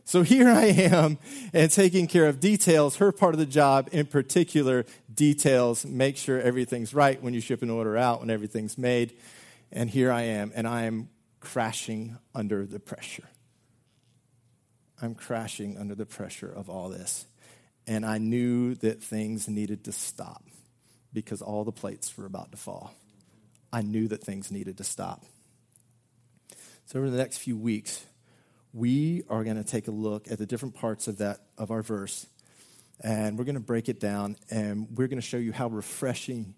So 0.04 0.22
here 0.22 0.48
I 0.48 0.64
am 0.64 1.18
and 1.52 1.70
taking 1.70 2.08
care 2.08 2.26
of 2.26 2.40
details, 2.40 2.96
her 2.96 3.12
part 3.12 3.32
of 3.32 3.38
the 3.38 3.46
job 3.46 3.88
in 3.92 4.06
particular, 4.06 4.84
details, 5.14 5.86
make 5.86 6.16
sure 6.16 6.40
everything's 6.40 6.92
right 6.92 7.22
when 7.22 7.32
you 7.32 7.40
ship 7.40 7.62
an 7.62 7.70
order 7.70 7.96
out, 7.96 8.18
when 8.20 8.30
everything's 8.30 8.76
made. 8.76 9.12
And 9.70 9.88
here 9.88 10.10
I 10.10 10.22
am, 10.22 10.50
and 10.54 10.66
I 10.66 10.82
am 10.82 11.10
crashing 11.38 12.18
under 12.34 12.66
the 12.66 12.80
pressure. 12.80 13.28
I'm 15.00 15.14
crashing 15.14 15.78
under 15.78 15.94
the 15.94 16.06
pressure 16.06 16.52
of 16.52 16.68
all 16.68 16.88
this. 16.88 17.26
and 17.86 18.06
I 18.06 18.18
knew 18.18 18.76
that 18.76 19.02
things 19.02 19.48
needed 19.48 19.84
to 19.84 19.92
stop 19.92 20.44
because 21.12 21.42
all 21.42 21.64
the 21.64 21.72
plates 21.72 22.16
were 22.16 22.26
about 22.26 22.50
to 22.52 22.56
fall. 22.56 22.94
I 23.72 23.82
knew 23.82 24.08
that 24.08 24.22
things 24.22 24.50
needed 24.50 24.78
to 24.78 24.84
stop. 24.84 25.24
So 26.86 26.98
over 26.98 27.10
the 27.10 27.18
next 27.18 27.38
few 27.38 27.56
weeks, 27.56 28.04
we 28.72 29.22
are 29.28 29.44
going 29.44 29.56
to 29.56 29.64
take 29.64 29.88
a 29.88 29.92
look 29.92 30.30
at 30.30 30.38
the 30.38 30.46
different 30.46 30.74
parts 30.74 31.08
of 31.08 31.18
that 31.18 31.40
of 31.58 31.70
our 31.70 31.82
verse 31.82 32.26
and 33.02 33.38
we're 33.38 33.44
going 33.44 33.54
to 33.54 33.60
break 33.60 33.88
it 33.88 33.98
down 33.98 34.36
and 34.50 34.86
we're 34.96 35.08
going 35.08 35.20
to 35.20 35.26
show 35.26 35.36
you 35.36 35.52
how 35.52 35.68
refreshing 35.68 36.54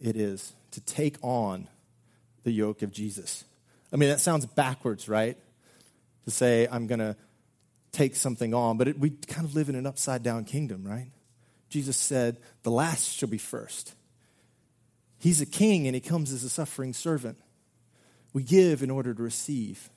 it 0.00 0.16
is 0.16 0.52
to 0.72 0.80
take 0.80 1.16
on 1.22 1.68
the 2.42 2.50
yoke 2.50 2.82
of 2.82 2.90
Jesus. 2.90 3.44
I 3.92 3.96
mean, 3.96 4.08
that 4.08 4.20
sounds 4.20 4.46
backwards, 4.46 5.08
right? 5.08 5.36
To 6.24 6.30
say, 6.30 6.66
I'm 6.70 6.86
going 6.86 7.00
to 7.00 7.16
take 7.92 8.16
something 8.16 8.54
on, 8.54 8.76
but 8.76 8.88
it, 8.88 8.98
we 8.98 9.10
kind 9.10 9.46
of 9.46 9.54
live 9.54 9.68
in 9.68 9.74
an 9.74 9.86
upside 9.86 10.22
down 10.22 10.44
kingdom, 10.44 10.84
right? 10.84 11.10
Jesus 11.74 11.96
said, 11.96 12.36
The 12.62 12.70
last 12.70 13.12
shall 13.16 13.28
be 13.28 13.36
first. 13.36 13.96
He's 15.18 15.40
a 15.40 15.46
king 15.46 15.88
and 15.88 15.94
he 15.96 16.00
comes 16.00 16.30
as 16.30 16.44
a 16.44 16.48
suffering 16.48 16.92
servant. 16.92 17.36
We 18.32 18.44
give 18.44 18.80
in 18.80 18.92
order 18.92 19.12
to 19.12 19.20
receive. 19.20 19.90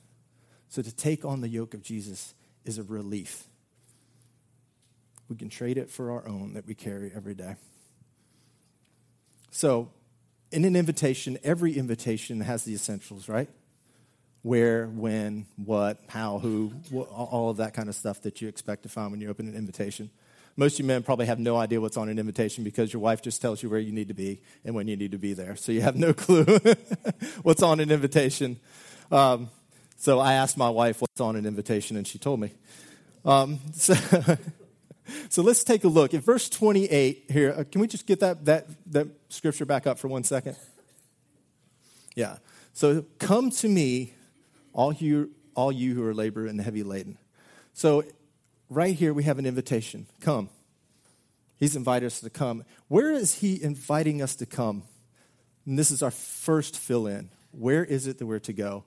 So 0.70 0.82
to 0.82 0.92
take 0.92 1.24
on 1.24 1.40
the 1.40 1.48
yoke 1.48 1.74
of 1.74 1.82
Jesus 1.84 2.34
is 2.64 2.78
a 2.78 2.82
relief. 2.82 3.46
We 5.28 5.36
can 5.36 5.50
trade 5.50 5.78
it 5.78 5.88
for 5.88 6.10
our 6.10 6.26
own 6.26 6.54
that 6.54 6.66
we 6.66 6.74
carry 6.74 7.12
every 7.14 7.36
day. 7.36 7.54
So, 9.52 9.92
in 10.50 10.64
an 10.64 10.74
invitation, 10.74 11.38
every 11.44 11.76
invitation 11.76 12.40
has 12.40 12.64
the 12.64 12.74
essentials, 12.74 13.28
right? 13.28 13.50
Where, 14.42 14.86
when, 14.88 15.46
what, 15.54 16.00
how, 16.08 16.40
who, 16.40 16.72
all 16.92 17.50
of 17.50 17.58
that 17.58 17.72
kind 17.72 17.88
of 17.88 17.94
stuff 17.94 18.22
that 18.22 18.42
you 18.42 18.48
expect 18.48 18.82
to 18.82 18.88
find 18.88 19.12
when 19.12 19.20
you 19.20 19.28
open 19.30 19.46
an 19.46 19.54
invitation. 19.54 20.10
Most 20.58 20.74
of 20.74 20.80
you 20.80 20.86
men 20.86 21.04
probably 21.04 21.26
have 21.26 21.38
no 21.38 21.56
idea 21.56 21.80
what's 21.80 21.96
on 21.96 22.08
an 22.08 22.18
invitation 22.18 22.64
because 22.64 22.92
your 22.92 22.98
wife 22.98 23.22
just 23.22 23.40
tells 23.40 23.62
you 23.62 23.70
where 23.70 23.78
you 23.78 23.92
need 23.92 24.08
to 24.08 24.14
be 24.14 24.42
and 24.64 24.74
when 24.74 24.88
you 24.88 24.96
need 24.96 25.12
to 25.12 25.16
be 25.16 25.32
there. 25.32 25.54
So 25.54 25.70
you 25.70 25.82
have 25.82 25.94
no 25.94 26.12
clue 26.24 26.44
what's 27.44 27.62
on 27.62 27.78
an 27.78 27.92
invitation. 27.92 28.58
Um, 29.12 29.50
so 29.98 30.18
I 30.18 30.32
asked 30.32 30.56
my 30.56 30.68
wife 30.68 31.00
what's 31.00 31.20
on 31.20 31.36
an 31.36 31.46
invitation, 31.46 31.96
and 31.96 32.04
she 32.04 32.18
told 32.18 32.40
me. 32.40 32.50
Um, 33.24 33.60
so, 33.72 33.94
so 35.28 35.42
let's 35.42 35.62
take 35.62 35.84
a 35.84 35.88
look. 35.88 36.12
In 36.12 36.22
verse 36.22 36.48
28 36.48 37.26
here, 37.30 37.54
uh, 37.56 37.62
can 37.62 37.80
we 37.80 37.86
just 37.86 38.04
get 38.04 38.18
that, 38.18 38.44
that, 38.46 38.66
that 38.90 39.06
scripture 39.28 39.64
back 39.64 39.86
up 39.86 39.96
for 40.00 40.08
one 40.08 40.24
second? 40.24 40.56
Yeah. 42.16 42.38
So 42.72 43.04
come 43.20 43.52
to 43.52 43.68
me, 43.68 44.12
all 44.72 44.92
you, 44.92 45.30
all 45.54 45.70
you 45.70 45.94
who 45.94 46.04
are 46.04 46.14
labor 46.14 46.48
and 46.48 46.60
heavy 46.60 46.82
laden. 46.82 47.16
So 47.74 48.02
right 48.68 48.94
here 48.94 49.12
we 49.12 49.24
have 49.24 49.38
an 49.38 49.46
invitation. 49.46 50.06
Come. 50.20 50.50
He's 51.56 51.76
invited 51.76 52.06
us 52.06 52.20
to 52.20 52.30
come. 52.30 52.64
Where 52.86 53.10
is 53.12 53.36
he 53.36 53.60
inviting 53.62 54.22
us 54.22 54.36
to 54.36 54.46
come? 54.46 54.84
And 55.66 55.78
this 55.78 55.90
is 55.90 56.02
our 56.02 56.10
first 56.10 56.78
fill 56.78 57.06
in. 57.06 57.30
Where 57.50 57.84
is 57.84 58.06
it 58.06 58.18
that 58.18 58.26
we're 58.26 58.38
to 58.40 58.52
go? 58.52 58.84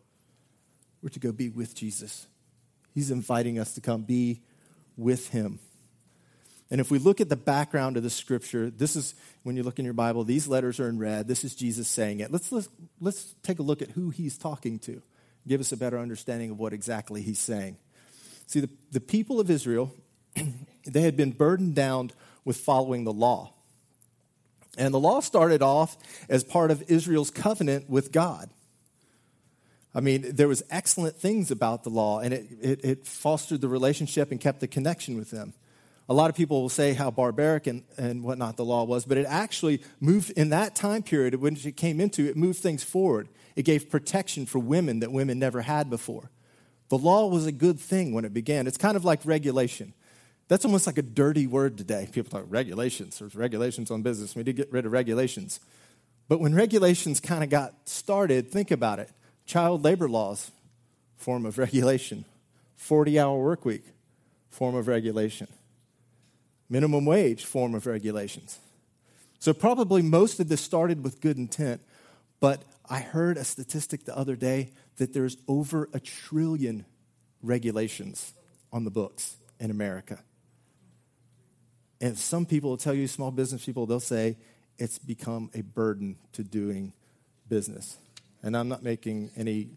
We're 1.01 1.09
to 1.09 1.19
go 1.19 1.31
be 1.31 1.49
with 1.49 1.75
Jesus. 1.75 2.27
He's 2.93 3.11
inviting 3.11 3.59
us 3.59 3.73
to 3.73 3.81
come 3.81 4.03
be 4.03 4.41
with 4.97 5.29
him. 5.29 5.59
And 6.69 6.79
if 6.79 6.89
we 6.89 6.99
look 6.99 7.19
at 7.19 7.27
the 7.27 7.35
background 7.35 7.97
of 7.97 8.03
the 8.03 8.09
scripture, 8.09 8.69
this 8.69 8.95
is 8.95 9.13
when 9.43 9.57
you 9.57 9.63
look 9.63 9.77
in 9.77 9.83
your 9.83 9.93
Bible, 9.93 10.23
these 10.23 10.47
letters 10.47 10.79
are 10.79 10.87
in 10.87 10.97
red. 10.97 11.27
This 11.27 11.43
is 11.43 11.53
Jesus 11.53 11.87
saying 11.89 12.21
it. 12.21 12.31
Let's, 12.31 12.49
let's, 12.51 12.69
let's 13.01 13.35
take 13.43 13.59
a 13.59 13.63
look 13.63 13.81
at 13.81 13.91
who 13.91 14.09
he's 14.09 14.37
talking 14.37 14.79
to, 14.79 15.01
give 15.45 15.59
us 15.59 15.73
a 15.73 15.77
better 15.77 15.99
understanding 15.99 16.51
of 16.51 16.59
what 16.59 16.71
exactly 16.71 17.21
he's 17.21 17.39
saying. 17.39 17.75
See, 18.51 18.59
the, 18.59 18.69
the 18.91 18.99
people 18.99 19.39
of 19.39 19.49
Israel, 19.49 19.93
they 20.85 21.01
had 21.01 21.15
been 21.15 21.31
burdened 21.31 21.75
down 21.75 22.11
with 22.43 22.57
following 22.57 23.03
the 23.03 23.13
law. 23.13 23.53
And 24.77 24.93
the 24.93 24.99
law 24.99 25.19
started 25.19 25.61
off 25.61 25.97
as 26.29 26.43
part 26.43 26.71
of 26.71 26.83
Israel's 26.89 27.31
covenant 27.31 27.89
with 27.89 28.11
God. 28.11 28.49
I 29.93 29.99
mean, 29.99 30.35
there 30.35 30.47
was 30.47 30.63
excellent 30.69 31.17
things 31.17 31.51
about 31.51 31.83
the 31.83 31.89
law, 31.89 32.19
and 32.19 32.33
it, 32.33 32.47
it, 32.61 32.85
it 32.85 33.05
fostered 33.05 33.61
the 33.61 33.67
relationship 33.67 34.31
and 34.31 34.39
kept 34.39 34.61
the 34.61 34.67
connection 34.67 35.17
with 35.17 35.31
them 35.31 35.53
a 36.11 36.13
lot 36.13 36.29
of 36.29 36.35
people 36.35 36.61
will 36.61 36.67
say 36.67 36.93
how 36.93 37.09
barbaric 37.09 37.67
and, 37.67 37.83
and 37.97 38.21
whatnot 38.21 38.57
the 38.57 38.65
law 38.65 38.83
was, 38.83 39.05
but 39.05 39.17
it 39.17 39.25
actually 39.29 39.81
moved 40.01 40.31
in 40.31 40.49
that 40.49 40.75
time 40.75 41.03
period 41.03 41.35
when 41.35 41.55
it 41.55 41.77
came 41.77 42.01
into, 42.01 42.27
it 42.27 42.35
moved 42.35 42.59
things 42.59 42.83
forward. 42.83 43.29
It 43.55 43.63
gave 43.63 43.89
protection 43.89 44.45
for 44.45 44.59
women 44.59 44.99
that 44.99 45.13
women 45.13 45.39
never 45.39 45.61
had 45.61 45.89
before. 45.89 46.29
The 46.91 46.97
law 46.97 47.25
was 47.27 47.45
a 47.45 47.53
good 47.53 47.79
thing 47.79 48.11
when 48.11 48.25
it 48.25 48.33
began. 48.33 48.67
It's 48.67 48.75
kind 48.75 48.97
of 48.97 49.05
like 49.05 49.21
regulation. 49.23 49.93
That's 50.49 50.65
almost 50.65 50.87
like 50.87 50.97
a 50.97 51.01
dirty 51.01 51.47
word 51.47 51.77
today. 51.77 52.09
People 52.11 52.29
talk 52.29 52.45
regulations. 52.49 53.17
There's 53.17 53.33
regulations 53.33 53.89
on 53.91 54.01
business. 54.01 54.35
We 54.35 54.43
did 54.43 54.57
get 54.57 54.69
rid 54.73 54.85
of 54.85 54.91
regulations. 54.91 55.61
But 56.27 56.41
when 56.41 56.53
regulations 56.53 57.21
kind 57.21 57.45
of 57.45 57.49
got 57.49 57.87
started, 57.87 58.51
think 58.51 58.71
about 58.71 58.99
it. 58.99 59.09
Child 59.45 59.85
labor 59.85 60.09
laws, 60.09 60.51
form 61.15 61.45
of 61.45 61.57
regulation. 61.57 62.25
40 62.75 63.17
hour 63.17 63.39
work 63.41 63.63
week, 63.63 63.85
form 64.49 64.75
of 64.75 64.89
regulation 64.89 65.47
minimum 66.69 67.03
wage 67.05 67.45
form 67.45 67.75
of 67.75 67.85
regulations. 67.85 68.59
So, 69.39 69.53
probably 69.53 70.01
most 70.01 70.41
of 70.41 70.49
this 70.49 70.61
started 70.61 71.03
with 71.03 71.21
good 71.21 71.37
intent, 71.37 71.81
but 72.41 72.63
I 72.89 72.99
heard 72.99 73.37
a 73.37 73.43
statistic 73.43 74.05
the 74.05 74.17
other 74.17 74.35
day 74.35 74.71
that 74.97 75.13
there's 75.13 75.37
over 75.47 75.89
a 75.93 75.99
trillion 75.99 76.85
regulations 77.41 78.33
on 78.71 78.83
the 78.83 78.91
books 78.91 79.37
in 79.59 79.71
America. 79.71 80.19
And 81.99 82.17
some 82.17 82.45
people 82.45 82.71
will 82.71 82.77
tell 82.77 82.93
you, 82.93 83.07
small 83.07 83.31
business 83.31 83.65
people, 83.65 83.85
they'll 83.85 83.99
say 83.99 84.37
it's 84.77 84.97
become 84.97 85.51
a 85.53 85.61
burden 85.61 86.17
to 86.33 86.43
doing 86.43 86.93
business. 87.47 87.97
And 88.41 88.57
I'm 88.57 88.67
not 88.67 88.81
making 88.81 89.31
any 89.35 89.69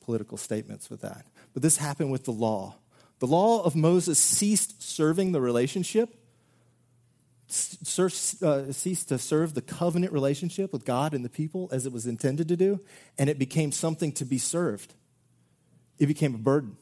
political 0.00 0.36
statements 0.36 0.90
with 0.90 1.02
that. 1.02 1.24
But 1.52 1.62
this 1.62 1.76
happened 1.76 2.10
with 2.10 2.24
the 2.24 2.32
law. 2.32 2.76
The 3.20 3.26
law 3.26 3.62
of 3.62 3.76
Moses 3.76 4.18
ceased 4.18 4.82
serving 4.82 5.32
the 5.32 5.40
relationship 5.40 6.17
uh, 7.48 8.72
ceased 8.72 9.08
to 9.08 9.18
serve 9.18 9.54
the 9.54 9.62
covenant 9.62 10.12
relationship 10.12 10.72
with 10.72 10.84
God 10.84 11.14
and 11.14 11.24
the 11.24 11.30
people 11.30 11.68
as 11.72 11.86
it 11.86 11.92
was 11.92 12.06
intended 12.06 12.48
to 12.48 12.56
do, 12.56 12.80
and 13.16 13.30
it 13.30 13.38
became 13.38 13.72
something 13.72 14.12
to 14.12 14.24
be 14.24 14.38
served. 14.38 14.94
It 15.98 16.06
became 16.06 16.34
a 16.34 16.38
burden, 16.38 16.76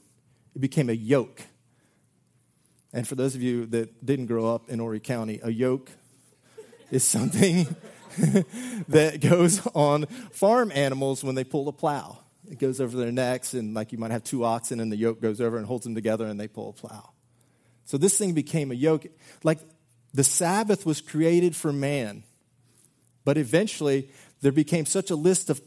it 0.54 0.61
became 0.61 0.90
a 0.90 0.94
yoke. 0.94 1.42
And 2.92 3.06
for 3.06 3.14
those 3.14 3.35
of 3.35 3.42
you 3.42 3.66
that 3.66 4.04
didn't 4.04 4.26
grow 4.26 4.54
up 4.54 4.70
in 4.70 4.78
Horry 4.78 5.00
County, 5.00 5.40
a 5.42 5.50
yoke 5.50 5.90
is 6.90 7.04
something 7.04 7.66
that 8.88 9.20
goes 9.20 9.64
on 9.75 10.06
farm 10.06 10.73
animals 10.75 11.23
when 11.23 11.35
they 11.35 11.44
pull 11.44 11.68
a 11.68 11.73
plow. 11.73 12.18
It 12.50 12.58
goes 12.58 12.80
over 12.80 12.96
their 12.96 13.12
necks, 13.12 13.54
and 13.54 13.75
like 13.75 13.92
you 13.92 13.99
might 13.99 14.12
have 14.12 14.25
two 14.25 14.44
oxen, 14.44 14.80
and 14.80 14.90
the 14.90 14.96
yoke 14.96 15.20
goes 15.20 15.40
over 15.40 15.58
and 15.58 15.66
holds 15.66 15.85
them 15.85 15.94
together, 15.94 16.26
and 16.26 16.40
they 16.40 16.49
pull 16.49 16.70
a 16.70 16.73
plow. 16.73 17.11
So 17.85 17.99
this 17.99 18.18
thing 18.18 18.35
became 18.35 18.70
a 18.70 18.75
yoke. 18.75 19.06
Like 19.42 19.61
the 20.16 20.25
Sabbath 20.25 20.87
was 20.87 21.02
created 21.02 21.54
for 21.54 21.75
man, 21.75 22.23
but 23.26 23.37
eventually 23.37 24.08
there 24.40 24.50
became 24.50 24.87
such 24.87 25.11
a 25.11 25.14
list 25.16 25.50
of 25.50 25.61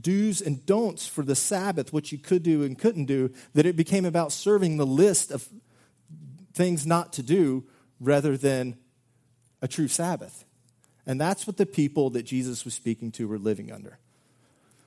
do's 0.00 0.40
and 0.40 0.64
don'ts 0.64 1.08
for 1.08 1.24
the 1.24 1.34
Sabbath, 1.34 1.92
what 1.92 2.12
you 2.12 2.18
could 2.18 2.44
do 2.44 2.62
and 2.62 2.78
couldn't 2.78 3.06
do, 3.06 3.32
that 3.54 3.66
it 3.66 3.74
became 3.74 4.04
about 4.04 4.30
serving 4.30 4.76
the 4.76 4.86
list 4.86 5.32
of 5.32 5.48
things 6.54 6.86
not 6.86 7.12
to 7.14 7.24
do 7.24 7.64
rather 7.98 8.36
than 8.36 8.78
a 9.62 9.66
true 9.66 9.88
Sabbath. 9.88 10.44
And 11.04 11.20
that's 11.20 11.44
what 11.48 11.56
the 11.56 11.66
people 11.66 12.10
that 12.10 12.22
Jesus 12.22 12.64
was 12.64 12.74
speaking 12.74 13.10
to 13.12 13.26
were 13.26 13.38
living 13.38 13.72
under. 13.72 13.98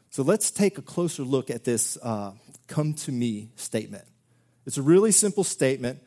So 0.09 0.23
let's 0.23 0.51
take 0.51 0.77
a 0.77 0.81
closer 0.81 1.23
look 1.23 1.49
at 1.49 1.65
this 1.65 1.97
uh, 2.01 2.31
come 2.67 2.93
to 2.93 3.11
me 3.11 3.49
statement. 3.57 4.05
It's 4.65 4.77
a 4.77 4.81
really 4.81 5.11
simple 5.11 5.43
statement, 5.43 6.01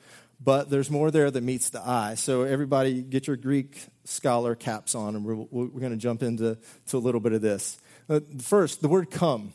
but 0.45 0.69
there's 0.69 0.91
more 0.91 1.11
there 1.11 1.31
that 1.31 1.43
meets 1.43 1.71
the 1.71 1.81
eye. 1.81 2.15
So, 2.17 2.43
everybody, 2.43 3.03
get 3.03 3.27
your 3.27 3.37
Greek 3.37 3.83
scholar 4.05 4.55
caps 4.55 4.95
on, 4.95 5.17
and 5.17 5.25
we're, 5.25 5.35
we're 5.35 5.81
going 5.81 5.93
to 5.93 5.99
jump 5.99 6.23
into 6.23 6.59
to 6.89 6.97
a 6.97 6.99
little 6.99 7.21
bit 7.21 7.33
of 7.33 7.41
this. 7.41 7.79
Uh, 8.09 8.21
first, 8.41 8.83
the 8.83 8.89
word 8.89 9.11
come. 9.11 9.55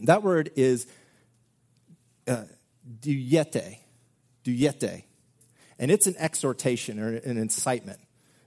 That 0.00 0.24
word 0.24 0.50
is 0.56 0.86
uh, 2.26 2.44
diete, 3.00 3.78
diete. 4.44 5.04
And 5.78 5.90
it's 5.90 6.06
an 6.06 6.16
exhortation 6.18 6.98
or 6.98 7.16
an 7.16 7.38
incitement. 7.38 8.00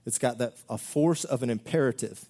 It's 0.04 0.18
got 0.18 0.38
that 0.38 0.54
a 0.68 0.76
force 0.76 1.24
of 1.24 1.42
an 1.42 1.50
imperative, 1.50 2.24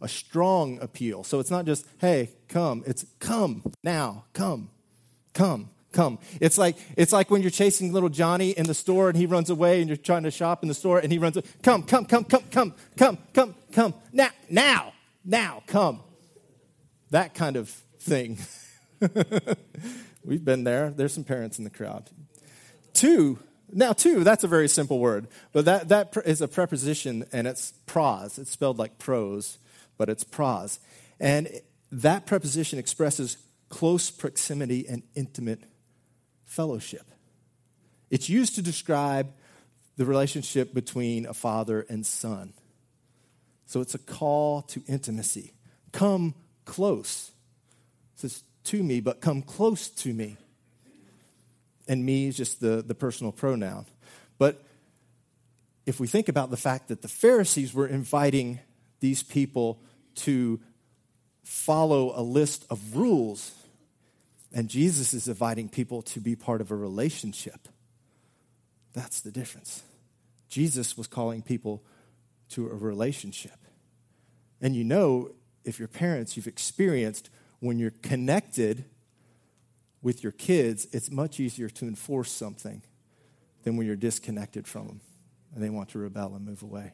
a 0.00 0.08
strong 0.08 0.80
appeal. 0.80 1.22
So 1.24 1.38
it's 1.38 1.50
not 1.50 1.64
just, 1.64 1.86
hey, 1.98 2.30
come. 2.48 2.82
It's 2.86 3.06
come 3.20 3.62
now, 3.82 4.24
come, 4.32 4.70
come 5.32 5.70
come. 5.92 6.18
It's 6.40 6.58
like, 6.58 6.76
it's 6.96 7.12
like 7.12 7.30
when 7.30 7.42
you're 7.42 7.50
chasing 7.50 7.92
little 7.92 8.08
Johnny 8.08 8.50
in 8.50 8.66
the 8.66 8.74
store 8.74 9.08
and 9.08 9.16
he 9.16 9.26
runs 9.26 9.50
away 9.50 9.80
and 9.80 9.88
you're 9.88 9.96
trying 9.96 10.24
to 10.24 10.30
shop 10.30 10.62
in 10.62 10.68
the 10.68 10.74
store 10.74 10.98
and 10.98 11.12
he 11.12 11.18
runs, 11.18 11.36
away. 11.36 11.46
come, 11.62 11.82
come, 11.82 12.04
come, 12.04 12.24
come, 12.24 12.44
come, 12.50 12.74
come, 12.96 13.18
come, 13.32 13.54
come, 13.72 13.94
now, 14.12 14.30
now, 14.50 14.92
now, 15.24 15.62
come. 15.66 16.00
That 17.10 17.34
kind 17.34 17.56
of 17.56 17.68
thing. 18.00 18.38
We've 20.24 20.44
been 20.44 20.64
there. 20.64 20.90
There's 20.90 21.12
some 21.12 21.24
parents 21.24 21.58
in 21.58 21.64
the 21.64 21.70
crowd. 21.70 22.10
Two, 22.92 23.38
Now, 23.74 23.94
two, 23.94 24.22
that's 24.22 24.44
a 24.44 24.48
very 24.48 24.68
simple 24.68 24.98
word, 24.98 25.28
but 25.52 25.64
that, 25.64 25.88
that 25.88 26.14
is 26.26 26.42
a 26.42 26.48
preposition 26.48 27.24
and 27.32 27.46
it's 27.46 27.72
pros. 27.86 28.38
It's 28.38 28.50
spelled 28.50 28.78
like 28.78 28.98
prose, 28.98 29.58
but 29.96 30.10
it's 30.10 30.24
pros. 30.24 30.78
And 31.18 31.48
that 31.90 32.26
preposition 32.26 32.78
expresses 32.78 33.38
close 33.70 34.10
proximity 34.10 34.86
and 34.86 35.02
intimate 35.14 35.64
fellowship. 36.52 37.10
It's 38.10 38.28
used 38.28 38.56
to 38.56 38.62
describe 38.62 39.32
the 39.96 40.04
relationship 40.04 40.74
between 40.74 41.24
a 41.24 41.32
father 41.32 41.86
and 41.88 42.04
son. 42.04 42.52
So 43.64 43.80
it's 43.80 43.94
a 43.94 43.98
call 43.98 44.62
to 44.62 44.82
intimacy. 44.86 45.54
Come 45.92 46.34
close. 46.66 47.30
It 48.14 48.20
says 48.20 48.42
to 48.64 48.82
me, 48.82 49.00
but 49.00 49.22
come 49.22 49.40
close 49.40 49.88
to 49.88 50.12
me. 50.12 50.36
And 51.88 52.04
me 52.04 52.26
is 52.26 52.36
just 52.36 52.60
the, 52.60 52.82
the 52.86 52.94
personal 52.94 53.32
pronoun. 53.32 53.86
But 54.38 54.62
if 55.86 55.98
we 55.98 56.06
think 56.06 56.28
about 56.28 56.50
the 56.50 56.56
fact 56.58 56.88
that 56.88 57.00
the 57.00 57.08
Pharisees 57.08 57.72
were 57.72 57.86
inviting 57.86 58.60
these 59.00 59.22
people 59.22 59.80
to 60.16 60.60
follow 61.44 62.12
a 62.14 62.22
list 62.22 62.66
of 62.68 62.94
rules, 62.94 63.52
and 64.54 64.68
Jesus 64.68 65.14
is 65.14 65.28
inviting 65.28 65.68
people 65.68 66.02
to 66.02 66.20
be 66.20 66.36
part 66.36 66.60
of 66.60 66.70
a 66.70 66.76
relationship, 66.76 67.68
that's 68.92 69.20
the 69.20 69.30
difference. 69.30 69.82
Jesus 70.48 70.98
was 70.98 71.06
calling 71.06 71.42
people 71.42 71.82
to 72.50 72.68
a 72.68 72.74
relationship. 72.74 73.58
And 74.60 74.76
you 74.76 74.84
know, 74.84 75.30
if 75.64 75.78
you're 75.78 75.88
parents, 75.88 76.36
you've 76.36 76.46
experienced 76.46 77.30
when 77.60 77.78
you're 77.78 77.94
connected 78.02 78.84
with 80.02 80.22
your 80.22 80.32
kids, 80.32 80.86
it's 80.92 81.10
much 81.10 81.40
easier 81.40 81.68
to 81.70 81.86
enforce 81.86 82.30
something 82.30 82.82
than 83.62 83.76
when 83.76 83.86
you're 83.86 83.96
disconnected 83.96 84.66
from 84.66 84.88
them 84.88 85.00
and 85.54 85.62
they 85.62 85.70
want 85.70 85.90
to 85.90 85.98
rebel 85.98 86.34
and 86.34 86.44
move 86.44 86.62
away. 86.62 86.92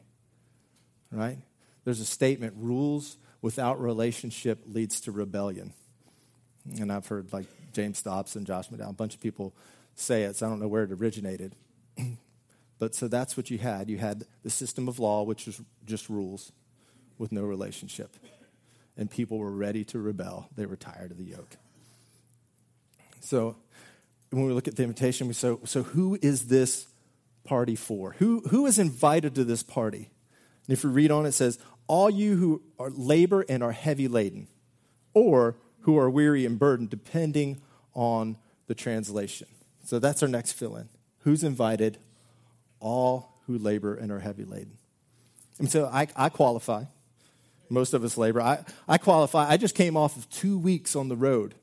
Right? 1.11 1.39
There's 1.83 1.99
a 1.99 2.05
statement 2.05 2.53
rules 2.55 3.17
without 3.41 3.81
relationship 3.81 4.63
leads 4.67 5.01
to 5.01 5.11
rebellion. 5.11 5.73
And 6.79 6.91
I've 6.91 7.07
heard 7.07 7.31
like 7.33 7.45
James 7.73 8.01
Dobson, 8.01 8.39
and 8.39 8.47
Josh 8.47 8.69
McDowell, 8.69 8.89
a 8.89 8.93
bunch 8.93 9.13
of 9.13 9.21
people 9.21 9.53
say 9.95 10.23
it, 10.23 10.35
so 10.35 10.45
I 10.45 10.49
don't 10.49 10.59
know 10.59 10.67
where 10.67 10.83
it 10.83 10.91
originated. 10.91 11.55
but 12.79 12.95
so 12.95 13.07
that's 13.07 13.35
what 13.35 13.49
you 13.49 13.57
had. 13.57 13.89
You 13.89 13.97
had 13.97 14.25
the 14.43 14.49
system 14.49 14.87
of 14.87 14.99
law, 14.99 15.23
which 15.23 15.45
was 15.45 15.61
just 15.85 16.09
rules 16.09 16.51
with 17.17 17.31
no 17.31 17.43
relationship. 17.43 18.15
And 18.97 19.09
people 19.09 19.37
were 19.37 19.51
ready 19.51 19.83
to 19.85 19.99
rebel. 19.99 20.49
They 20.55 20.65
were 20.65 20.75
tired 20.75 21.11
of 21.11 21.17
the 21.17 21.25
yoke. 21.25 21.57
So 23.21 23.55
when 24.31 24.45
we 24.45 24.53
look 24.53 24.67
at 24.67 24.75
the 24.75 24.83
invitation, 24.83 25.27
we 25.27 25.33
say, 25.33 25.55
so 25.65 25.83
who 25.83 26.17
is 26.21 26.47
this 26.47 26.87
party 27.43 27.75
for? 27.75 28.15
Who, 28.19 28.41
who 28.49 28.65
is 28.65 28.79
invited 28.79 29.35
to 29.35 29.43
this 29.43 29.63
party? 29.63 30.09
And 30.67 30.73
if 30.77 30.83
you 30.83 30.89
read 30.89 31.11
on, 31.11 31.25
it 31.25 31.31
says, 31.31 31.59
all 31.87 32.09
you 32.09 32.35
who 32.35 32.61
are 32.77 32.89
labor 32.91 33.43
and 33.49 33.63
are 33.63 33.71
heavy 33.71 34.07
laden, 34.07 34.47
or 35.13 35.55
who 35.89 35.97
are 35.97 36.07
weary 36.07 36.45
and 36.45 36.59
burdened, 36.59 36.87
depending 36.91 37.59
on 37.95 38.37
the 38.67 38.75
translation. 38.75 39.47
So 39.83 39.97
that's 39.97 40.21
our 40.21 40.29
next 40.29 40.51
fill 40.51 40.75
in. 40.75 40.87
Who's 41.21 41.43
invited? 41.43 41.97
All 42.79 43.39
who 43.47 43.57
labor 43.57 43.95
and 43.95 44.11
are 44.11 44.19
heavy 44.19 44.45
laden. 44.45 44.77
And 45.57 45.67
so 45.67 45.89
I, 45.91 46.07
I 46.15 46.29
qualify. 46.29 46.83
Most 47.71 47.95
of 47.95 48.03
us 48.03 48.19
labor. 48.19 48.39
I, 48.39 48.63
I 48.87 48.99
qualify. 48.99 49.49
I 49.49 49.57
just 49.57 49.73
came 49.73 49.97
off 49.97 50.15
of 50.15 50.29
two 50.29 50.59
weeks 50.59 50.95
on 50.95 51.07
the 51.07 51.15
road. 51.15 51.55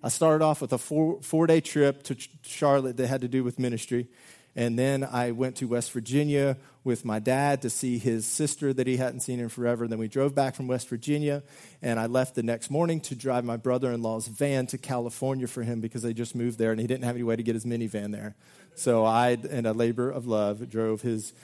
I 0.00 0.10
started 0.10 0.44
off 0.44 0.60
with 0.60 0.72
a 0.72 0.78
four, 0.78 1.20
four 1.20 1.48
day 1.48 1.60
trip 1.60 2.04
to 2.04 2.16
Charlotte 2.42 2.96
that 2.98 3.08
had 3.08 3.22
to 3.22 3.28
do 3.28 3.42
with 3.42 3.58
ministry. 3.58 4.06
And 4.54 4.78
then 4.78 5.02
I 5.02 5.32
went 5.32 5.56
to 5.56 5.66
West 5.66 5.90
Virginia 5.90 6.56
with 6.86 7.04
my 7.04 7.18
dad 7.18 7.62
to 7.62 7.68
see 7.68 7.98
his 7.98 8.24
sister 8.24 8.72
that 8.72 8.86
he 8.86 8.96
hadn't 8.96 9.20
seen 9.20 9.40
in 9.40 9.48
forever. 9.48 9.88
Then 9.88 9.98
we 9.98 10.06
drove 10.06 10.36
back 10.36 10.54
from 10.54 10.68
West 10.68 10.88
Virginia, 10.88 11.42
and 11.82 11.98
I 11.98 12.06
left 12.06 12.36
the 12.36 12.44
next 12.44 12.70
morning 12.70 13.00
to 13.00 13.16
drive 13.16 13.44
my 13.44 13.56
brother 13.56 13.90
in 13.90 14.02
law's 14.02 14.28
van 14.28 14.68
to 14.68 14.78
California 14.78 15.48
for 15.48 15.64
him 15.64 15.80
because 15.80 16.02
they 16.02 16.14
just 16.14 16.36
moved 16.36 16.58
there 16.58 16.70
and 16.70 16.80
he 16.80 16.86
didn't 16.86 17.02
have 17.02 17.16
any 17.16 17.24
way 17.24 17.34
to 17.34 17.42
get 17.42 17.56
his 17.56 17.64
minivan 17.64 18.12
there. 18.12 18.36
So 18.76 19.04
I, 19.04 19.30
in 19.30 19.66
a 19.66 19.72
labor 19.72 20.08
of 20.08 20.28
love, 20.28 20.70
drove 20.70 21.02
his 21.02 21.34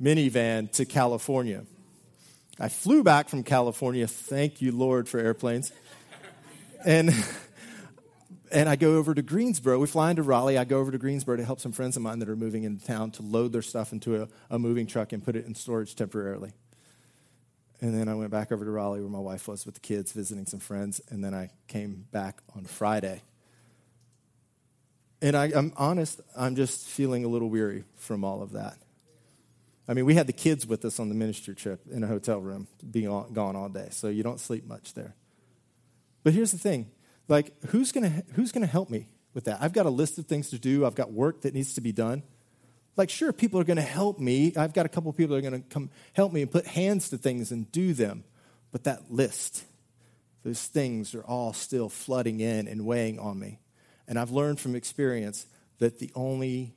minivan 0.00 0.70
to 0.72 0.84
California. 0.84 1.64
I 2.60 2.68
flew 2.68 3.02
back 3.02 3.30
from 3.30 3.44
California. 3.44 4.06
Thank 4.06 4.60
you, 4.60 4.72
Lord, 4.72 5.08
for 5.08 5.18
airplanes. 5.18 5.72
And 6.84 7.14
and 8.52 8.68
I 8.68 8.76
go 8.76 8.96
over 8.96 9.14
to 9.14 9.22
Greensboro. 9.22 9.78
We 9.78 9.86
fly 9.86 10.10
into 10.10 10.22
Raleigh. 10.22 10.58
I 10.58 10.64
go 10.64 10.78
over 10.78 10.90
to 10.90 10.98
Greensboro 10.98 11.36
to 11.36 11.44
help 11.44 11.60
some 11.60 11.72
friends 11.72 11.96
of 11.96 12.02
mine 12.02 12.18
that 12.18 12.28
are 12.28 12.36
moving 12.36 12.64
into 12.64 12.84
town 12.84 13.10
to 13.12 13.22
load 13.22 13.52
their 13.52 13.62
stuff 13.62 13.92
into 13.92 14.22
a, 14.22 14.28
a 14.50 14.58
moving 14.58 14.86
truck 14.86 15.12
and 15.12 15.24
put 15.24 15.36
it 15.36 15.46
in 15.46 15.54
storage 15.54 15.96
temporarily. 15.96 16.52
And 17.80 17.98
then 17.98 18.08
I 18.08 18.14
went 18.14 18.30
back 18.30 18.52
over 18.52 18.64
to 18.64 18.70
Raleigh 18.70 19.00
where 19.00 19.10
my 19.10 19.18
wife 19.18 19.48
was 19.48 19.66
with 19.66 19.74
the 19.74 19.80
kids 19.80 20.12
visiting 20.12 20.46
some 20.46 20.60
friends. 20.60 21.00
And 21.08 21.24
then 21.24 21.34
I 21.34 21.50
came 21.66 22.06
back 22.12 22.40
on 22.54 22.64
Friday. 22.64 23.22
And 25.20 25.36
I, 25.36 25.46
am 25.46 25.72
honest, 25.76 26.20
I'm 26.36 26.54
just 26.54 26.86
feeling 26.86 27.24
a 27.24 27.28
little 27.28 27.48
weary 27.48 27.84
from 27.96 28.24
all 28.24 28.42
of 28.42 28.52
that. 28.52 28.76
I 29.88 29.94
mean, 29.94 30.04
we 30.04 30.14
had 30.14 30.26
the 30.26 30.32
kids 30.32 30.66
with 30.66 30.84
us 30.84 31.00
on 31.00 31.08
the 31.08 31.14
ministry 31.14 31.54
trip 31.54 31.80
in 31.90 32.04
a 32.04 32.06
hotel 32.06 32.40
room, 32.40 32.68
being 32.88 33.06
gone 33.32 33.56
all 33.56 33.68
day, 33.68 33.88
so 33.90 34.08
you 34.08 34.22
don't 34.22 34.38
sleep 34.38 34.64
much 34.64 34.94
there. 34.94 35.14
But 36.22 36.34
here's 36.34 36.52
the 36.52 36.58
thing 36.58 36.90
like, 37.28 37.52
who's 37.66 37.92
going 37.92 38.04
to 38.04 38.24
who's 38.34 38.52
to 38.52 38.66
help 38.66 38.90
me 38.90 39.08
with 39.34 39.44
that? 39.44 39.58
I've 39.60 39.72
got 39.72 39.86
a 39.86 39.90
list 39.90 40.18
of 40.18 40.26
things 40.26 40.50
to 40.50 40.58
do. 40.58 40.84
I've 40.84 40.94
got 40.94 41.12
work 41.12 41.42
that 41.42 41.54
needs 41.54 41.74
to 41.74 41.80
be 41.80 41.92
done. 41.92 42.22
Like, 42.96 43.08
sure, 43.08 43.32
people 43.32 43.58
are 43.58 43.64
going 43.64 43.76
to 43.76 43.82
help 43.82 44.18
me. 44.18 44.52
I've 44.54 44.74
got 44.74 44.84
a 44.84 44.88
couple 44.88 45.12
people 45.12 45.34
that 45.34 45.44
are 45.44 45.50
going 45.50 45.62
to 45.62 45.68
come 45.68 45.90
help 46.12 46.32
me 46.32 46.42
and 46.42 46.50
put 46.50 46.66
hands 46.66 47.08
to 47.10 47.18
things 47.18 47.50
and 47.50 47.70
do 47.72 47.94
them. 47.94 48.24
But 48.70 48.84
that 48.84 49.10
list, 49.10 49.64
those 50.42 50.64
things 50.66 51.14
are 51.14 51.24
all 51.24 51.52
still 51.52 51.88
flooding 51.88 52.40
in 52.40 52.68
and 52.68 52.84
weighing 52.84 53.18
on 53.18 53.38
me. 53.38 53.60
And 54.06 54.18
I've 54.18 54.30
learned 54.30 54.60
from 54.60 54.74
experience 54.74 55.46
that 55.78 55.98
the 55.98 56.10
only 56.14 56.74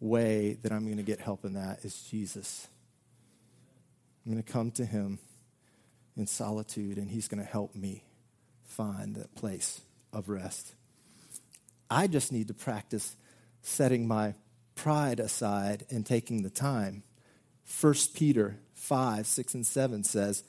way 0.00 0.54
that 0.62 0.72
I'm 0.72 0.84
going 0.84 0.96
to 0.96 1.02
get 1.04 1.20
help 1.20 1.44
in 1.44 1.54
that 1.54 1.84
is 1.84 2.02
Jesus. 2.02 2.66
I'm 4.24 4.32
going 4.32 4.42
to 4.42 4.52
come 4.52 4.70
to 4.72 4.84
him 4.84 5.18
in 6.16 6.26
solitude, 6.26 6.98
and 6.98 7.10
he's 7.10 7.28
going 7.28 7.42
to 7.42 7.48
help 7.48 7.74
me 7.74 8.04
find 8.72 9.14
that 9.16 9.34
place 9.34 9.82
of 10.12 10.28
rest. 10.28 10.74
I 11.90 12.06
just 12.06 12.32
need 12.32 12.48
to 12.48 12.54
practice 12.54 13.16
setting 13.60 14.08
my 14.08 14.34
pride 14.74 15.20
aside 15.20 15.84
and 15.90 16.06
taking 16.06 16.42
the 16.42 16.50
time. 16.50 17.02
1 17.80 17.94
Peter 18.14 18.58
5, 18.74 19.26
6, 19.26 19.54
and 19.54 19.66
7 19.66 20.04
says, 20.04 20.42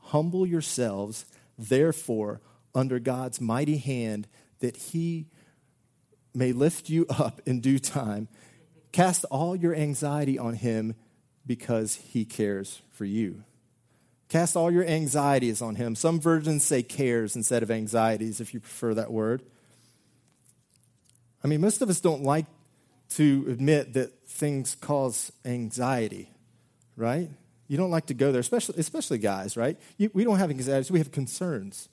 Humble 0.00 0.46
yourselves, 0.46 1.24
therefore, 1.56 2.40
under 2.74 2.98
God's 2.98 3.40
mighty 3.40 3.78
hand, 3.78 4.26
that 4.58 4.76
he 4.76 5.26
may 6.34 6.52
lift 6.52 6.88
you 6.88 7.06
up 7.08 7.40
in 7.46 7.60
due 7.60 7.78
time. 7.78 8.28
Cast 8.90 9.24
all 9.26 9.54
your 9.54 9.74
anxiety 9.74 10.38
on 10.38 10.54
him 10.54 10.94
because 11.46 11.94
he 11.94 12.24
cares 12.24 12.82
for 12.90 13.04
you. 13.04 13.44
Cast 14.28 14.56
all 14.56 14.70
your 14.70 14.84
anxieties 14.84 15.62
on 15.62 15.76
him. 15.76 15.94
Some 15.94 16.20
versions 16.20 16.64
say 16.64 16.82
cares 16.82 17.34
instead 17.34 17.62
of 17.62 17.70
anxieties, 17.70 18.40
if 18.40 18.52
you 18.52 18.60
prefer 18.60 18.94
that 18.94 19.10
word. 19.10 19.42
I 21.42 21.48
mean, 21.48 21.60
most 21.60 21.80
of 21.80 21.88
us 21.88 22.00
don't 22.00 22.22
like 22.22 22.46
to 23.10 23.46
admit 23.48 23.94
that 23.94 24.12
things 24.28 24.74
cause 24.74 25.32
anxiety, 25.44 26.30
right? 26.96 27.30
You 27.68 27.76
don't 27.78 27.90
like 27.90 28.06
to 28.06 28.14
go 28.14 28.32
there, 28.32 28.40
especially, 28.40 28.74
especially 28.78 29.18
guys, 29.18 29.56
right? 29.56 29.78
You, 29.96 30.10
we 30.12 30.24
don't 30.24 30.38
have 30.38 30.50
anxieties, 30.50 30.90
we 30.90 30.98
have 30.98 31.12
concerns. 31.12 31.88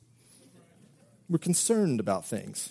We're 1.30 1.38
concerned 1.38 2.00
about 2.00 2.26
things, 2.26 2.70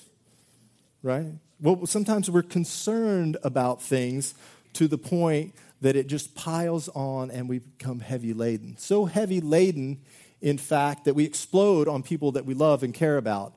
right? 1.03 1.27
Well, 1.61 1.87
sometimes 1.87 2.31
we're 2.31 2.43
concerned 2.43 3.39
about 3.43 3.81
things 3.81 4.35
to 4.75 4.89
the 4.89 4.99
point 4.99 5.55
that 5.81 5.97
it 5.97 6.07
just 6.07 6.35
piles 6.35 6.89
on 6.91 7.31
and 7.31 7.49
we 7.49 7.59
become 7.59 8.01
heavy 8.01 8.33
laden. 8.33 8.77
So 8.79 9.05
heavy 9.05 9.41
laden, 9.41 10.01
in 10.41 10.59
fact, 10.59 11.05
that 11.05 11.15
we 11.15 11.25
explode 11.25 11.89
on 11.89 12.03
people 12.03 12.33
that 12.33 12.47
we 12.47 12.55
love 12.55 12.83
and 12.83 12.95
care 12.95 13.17
about 13.17 13.55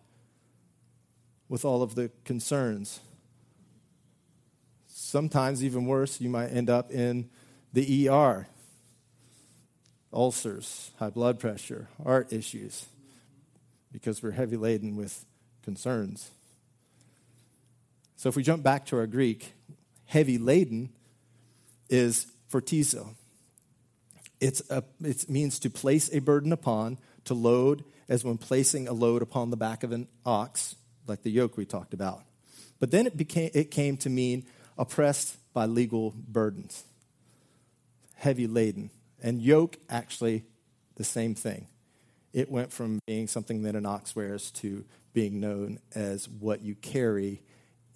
with 1.49 1.63
all 1.63 1.81
of 1.81 1.95
the 1.95 2.11
concerns. 2.25 2.99
Sometimes, 4.87 5.63
even 5.63 5.85
worse, 5.85 6.19
you 6.19 6.29
might 6.29 6.47
end 6.47 6.69
up 6.69 6.91
in 6.91 7.29
the 7.71 8.09
ER. 8.09 8.47
Ulcers, 10.11 10.91
high 10.99 11.09
blood 11.09 11.39
pressure, 11.39 11.87
heart 12.03 12.33
issues, 12.33 12.87
because 13.91 14.21
we're 14.23 14.31
heavy 14.31 14.57
laden 14.57 14.95
with 14.95 15.25
concerns. 15.61 16.31
So, 18.15 18.27
if 18.27 18.35
we 18.35 18.43
jump 18.43 18.63
back 18.63 18.85
to 18.87 18.97
our 18.97 19.07
Greek, 19.07 19.53
heavy 20.05 20.37
laden 20.37 20.89
is 21.89 22.27
fortizo. 22.51 23.15
It's 24.39 24.61
a, 24.69 24.83
it 25.03 25.29
means 25.29 25.59
to 25.59 25.69
place 25.69 26.13
a 26.13 26.19
burden 26.19 26.51
upon, 26.51 26.97
to 27.25 27.33
load, 27.33 27.83
as 28.09 28.23
when 28.23 28.37
placing 28.37 28.87
a 28.87 28.93
load 28.93 29.21
upon 29.21 29.49
the 29.49 29.57
back 29.57 29.83
of 29.83 29.91
an 29.91 30.07
ox, 30.25 30.75
like 31.07 31.23
the 31.23 31.31
yoke 31.31 31.57
we 31.57 31.65
talked 31.65 31.93
about. 31.93 32.21
But 32.79 32.91
then 32.91 33.07
it, 33.07 33.17
became, 33.17 33.49
it 33.53 33.71
came 33.71 33.97
to 33.97 34.09
mean 34.09 34.45
oppressed 34.77 35.37
by 35.53 35.65
legal 35.65 36.13
burdens, 36.15 36.83
heavy 38.15 38.47
laden. 38.47 38.91
And 39.21 39.41
yoke, 39.41 39.77
actually, 39.89 40.45
the 40.95 41.03
same 41.03 41.33
thing. 41.33 41.67
It 42.33 42.51
went 42.51 42.71
from 42.71 42.99
being 43.07 43.27
something 43.27 43.63
that 43.63 43.75
an 43.75 43.85
ox 43.85 44.15
wears 44.15 44.51
to 44.51 44.85
being 45.13 45.39
known 45.39 45.79
as 45.95 46.29
what 46.29 46.61
you 46.61 46.75
carry 46.75 47.41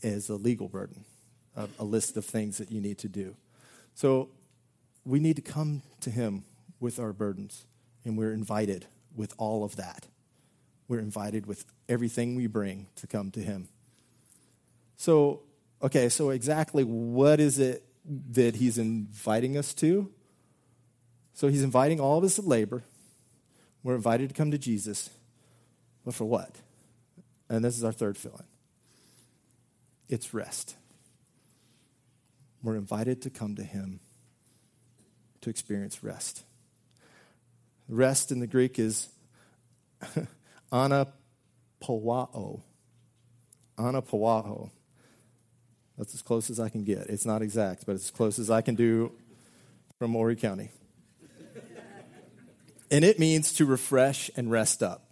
as 0.02 0.30
a 0.30 0.36
legal 0.36 0.68
burden, 0.68 1.06
a, 1.56 1.68
a 1.78 1.84
list 1.84 2.18
of 2.18 2.26
things 2.26 2.58
that 2.58 2.72
you 2.72 2.82
need 2.82 2.98
to 3.00 3.08
do. 3.08 3.36
So 3.94 4.30
we 5.06 5.20
need 5.20 5.36
to 5.36 5.42
come 5.42 5.82
to 6.02 6.10
Him 6.10 6.44
with 6.80 7.00
our 7.00 7.14
burdens, 7.14 7.66
and 8.04 8.18
we're 8.18 8.34
invited 8.34 8.88
with 9.16 9.34
all 9.38 9.64
of 9.64 9.76
that. 9.76 10.08
We're 10.88 11.00
invited 11.00 11.46
with 11.46 11.66
everything 11.88 12.36
we 12.36 12.48
bring 12.48 12.88
to 12.98 13.08
come 13.08 13.32
to 13.32 13.40
Him. 13.40 13.68
So, 14.98 15.42
okay, 15.82 16.10
so 16.10 16.30
exactly 16.30 16.84
what 16.84 17.40
is 17.40 17.60
it 17.60 17.84
that 18.32 18.56
He's 18.56 18.78
inviting 18.78 19.58
us 19.58 19.74
to? 19.76 20.12
So, 21.34 21.48
He's 21.48 21.64
inviting 21.64 22.00
all 22.00 22.18
of 22.18 22.24
us 22.24 22.36
to 22.36 22.42
labor. 22.42 22.84
We're 23.84 23.96
invited 23.96 24.30
to 24.30 24.36
come 24.36 24.52
to 24.52 24.58
Jesus. 24.58 25.10
But 26.06 26.14
for 26.14 26.26
what? 26.26 26.56
And 27.50 27.64
this 27.64 27.78
is 27.78 27.84
our 27.84 27.92
third 27.92 28.18
fill 28.18 28.38
in 28.40 28.46
it's 30.12 30.34
rest. 30.34 30.76
We're 32.64 32.76
invited 32.76 33.22
to 33.24 33.30
come 33.30 33.56
to 33.56 33.64
Him 33.64 34.00
to 35.42 35.50
experience 35.50 36.04
rest. 36.04 36.44
Rest 37.90 38.32
in 38.32 38.40
the 38.40 38.48
Greek 38.48 38.80
is 38.80 39.10
anapawao. 40.72 42.62
Anapawao. 43.78 44.72
That's 45.98 46.14
as 46.14 46.22
close 46.22 46.50
as 46.50 46.60
I 46.60 46.70
can 46.70 46.84
get. 46.84 47.08
It's 47.10 47.26
not 47.26 47.42
exact, 47.42 47.86
but 47.86 47.94
it's 47.94 48.06
as 48.06 48.12
close 48.12 48.40
as 48.40 48.50
I 48.50 48.62
can 48.62 48.76
do 48.76 49.12
from 50.00 50.14
Horry 50.14 50.36
County. 50.36 50.70
and 52.92 53.04
it 53.04 53.20
means 53.20 53.54
to 53.54 53.66
refresh 53.66 54.30
and 54.36 54.50
rest 54.50 54.82
up, 54.82 55.06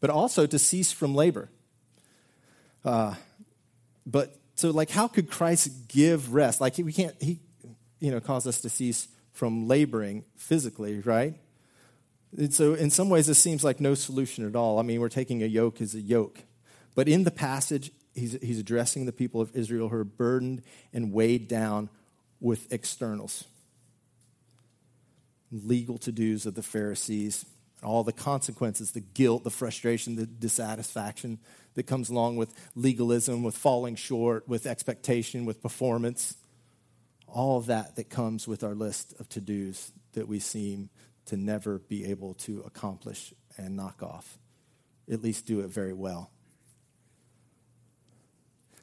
but 0.00 0.10
also 0.10 0.46
to 0.46 0.58
cease 0.58 0.92
from 0.92 1.14
labor. 1.14 1.50
Uh, 2.84 3.14
but 4.04 4.36
so, 4.56 4.70
like, 4.70 4.88
how 4.88 5.06
could 5.06 5.30
Christ 5.30 5.86
give 5.86 6.32
rest? 6.32 6.62
Like, 6.62 6.78
we 6.78 6.92
can't, 6.92 7.14
he, 7.22 7.40
you 8.00 8.10
know, 8.10 8.20
cause 8.20 8.46
us 8.46 8.62
to 8.62 8.70
cease 8.70 9.06
from 9.32 9.68
laboring 9.68 10.24
physically, 10.36 11.00
right? 11.00 11.34
And 12.36 12.52
so, 12.52 12.72
in 12.72 12.88
some 12.88 13.10
ways, 13.10 13.26
this 13.26 13.38
seems 13.38 13.62
like 13.62 13.80
no 13.80 13.94
solution 13.94 14.46
at 14.46 14.56
all. 14.56 14.78
I 14.78 14.82
mean, 14.82 15.00
we're 15.00 15.10
taking 15.10 15.42
a 15.42 15.46
yoke 15.46 15.82
as 15.82 15.94
a 15.94 16.00
yoke. 16.00 16.38
But 16.94 17.06
in 17.06 17.24
the 17.24 17.30
passage, 17.30 17.92
he's, 18.14 18.38
he's 18.42 18.58
addressing 18.58 19.04
the 19.04 19.12
people 19.12 19.42
of 19.42 19.54
Israel 19.54 19.90
who 19.90 19.96
are 19.96 20.04
burdened 20.04 20.62
and 20.90 21.12
weighed 21.12 21.48
down 21.48 21.90
with 22.40 22.72
externals 22.72 23.44
legal 25.52 25.96
to 25.98 26.10
dos 26.10 26.44
of 26.46 26.54
the 26.54 26.62
Pharisees, 26.62 27.46
all 27.82 28.02
the 28.02 28.12
consequences, 28.12 28.92
the 28.92 29.00
guilt, 29.00 29.44
the 29.44 29.50
frustration, 29.50 30.16
the 30.16 30.26
dissatisfaction 30.26 31.38
that 31.76 31.86
comes 31.86 32.10
along 32.10 32.36
with 32.36 32.52
legalism, 32.74 33.42
with 33.42 33.56
falling 33.56 33.94
short, 33.94 34.48
with 34.48 34.66
expectation, 34.66 35.44
with 35.44 35.62
performance. 35.62 36.36
All 37.28 37.58
of 37.58 37.66
that 37.66 37.96
that 37.96 38.10
comes 38.10 38.48
with 38.48 38.64
our 38.64 38.74
list 38.74 39.14
of 39.20 39.28
to 39.30 39.40
dos 39.40 39.92
that 40.14 40.26
we 40.26 40.40
seem 40.40 40.90
to 41.26 41.36
never 41.36 41.78
be 41.78 42.06
able 42.06 42.34
to 42.34 42.62
accomplish 42.66 43.32
and 43.56 43.76
knock 43.76 44.02
off, 44.02 44.38
at 45.10 45.22
least 45.22 45.46
do 45.46 45.60
it 45.60 45.68
very 45.68 45.92
well. 45.92 46.30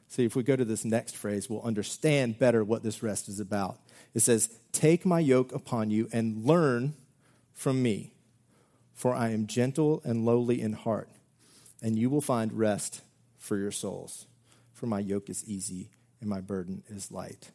See, 0.08 0.24
if 0.24 0.36
we 0.36 0.44
go 0.44 0.54
to 0.54 0.64
this 0.64 0.84
next 0.84 1.16
phrase, 1.16 1.50
we'll 1.50 1.62
understand 1.62 2.38
better 2.38 2.62
what 2.62 2.84
this 2.84 3.02
rest 3.02 3.28
is 3.28 3.40
about. 3.40 3.80
It 4.14 4.20
says, 4.20 4.48
Take 4.70 5.04
my 5.04 5.18
yoke 5.18 5.52
upon 5.52 5.90
you 5.90 6.08
and 6.12 6.44
learn 6.44 6.94
from 7.52 7.82
me, 7.82 8.12
for 8.92 9.12
I 9.12 9.30
am 9.30 9.48
gentle 9.48 10.00
and 10.04 10.24
lowly 10.24 10.60
in 10.60 10.74
heart, 10.74 11.08
and 11.84 11.98
you 11.98 12.08
will 12.08 12.22
find 12.22 12.50
rest 12.54 13.02
for 13.36 13.58
your 13.58 13.70
souls. 13.70 14.26
For 14.72 14.86
my 14.86 15.00
yoke 15.00 15.28
is 15.28 15.44
easy 15.44 15.90
and 16.18 16.30
my 16.30 16.40
burden 16.40 16.82
is 16.88 17.12
light. 17.12 17.50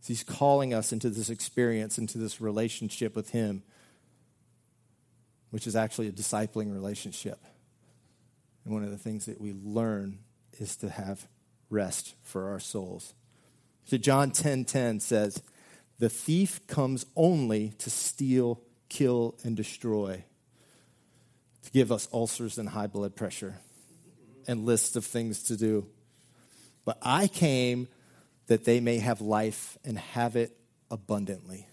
So 0.00 0.06
he's 0.06 0.22
calling 0.22 0.72
us 0.72 0.92
into 0.92 1.10
this 1.10 1.28
experience, 1.28 1.98
into 1.98 2.16
this 2.16 2.40
relationship 2.40 3.16
with 3.16 3.30
him, 3.30 3.64
which 5.50 5.66
is 5.66 5.74
actually 5.74 6.06
a 6.06 6.12
discipling 6.12 6.72
relationship. 6.72 7.40
And 8.64 8.72
one 8.72 8.84
of 8.84 8.92
the 8.92 8.96
things 8.96 9.26
that 9.26 9.40
we 9.40 9.52
learn 9.52 10.20
is 10.60 10.76
to 10.76 10.88
have 10.88 11.26
rest 11.70 12.14
for 12.22 12.50
our 12.50 12.60
souls. 12.60 13.14
So 13.84 13.96
John 13.96 14.30
10:10 14.30 14.64
10, 14.64 14.64
10 14.64 15.00
says, 15.00 15.42
"The 15.98 16.08
thief 16.08 16.64
comes 16.68 17.04
only 17.16 17.70
to 17.78 17.90
steal, 17.90 18.62
kill 18.88 19.36
and 19.42 19.56
destroy." 19.56 20.24
To 21.64 21.70
give 21.72 21.92
us 21.92 22.08
ulcers 22.12 22.58
and 22.58 22.68
high 22.68 22.86
blood 22.86 23.14
pressure 23.14 23.58
and 24.46 24.64
lists 24.64 24.96
of 24.96 25.04
things 25.04 25.44
to 25.44 25.56
do. 25.56 25.86
But 26.84 26.98
I 27.02 27.28
came 27.28 27.88
that 28.46 28.64
they 28.64 28.80
may 28.80 28.98
have 28.98 29.20
life 29.20 29.78
and 29.84 29.98
have 29.98 30.36
it 30.36 30.56
abundantly. 30.90 31.66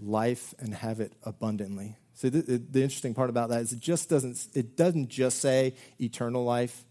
Life 0.00 0.54
and 0.58 0.74
have 0.74 1.00
it 1.00 1.14
abundantly. 1.22 1.96
So 2.14 2.30
the, 2.30 2.58
the, 2.58 2.82
interesting 2.82 3.14
part 3.14 3.30
about 3.30 3.50
that 3.50 3.62
is 3.62 3.72
it 3.72 3.80
just 3.80 4.08
doesn't 4.08 4.46
it 4.54 4.76
doesn't 4.76 5.08
just 5.08 5.38
say 5.40 5.74
eternal 5.98 6.44
life 6.44 6.84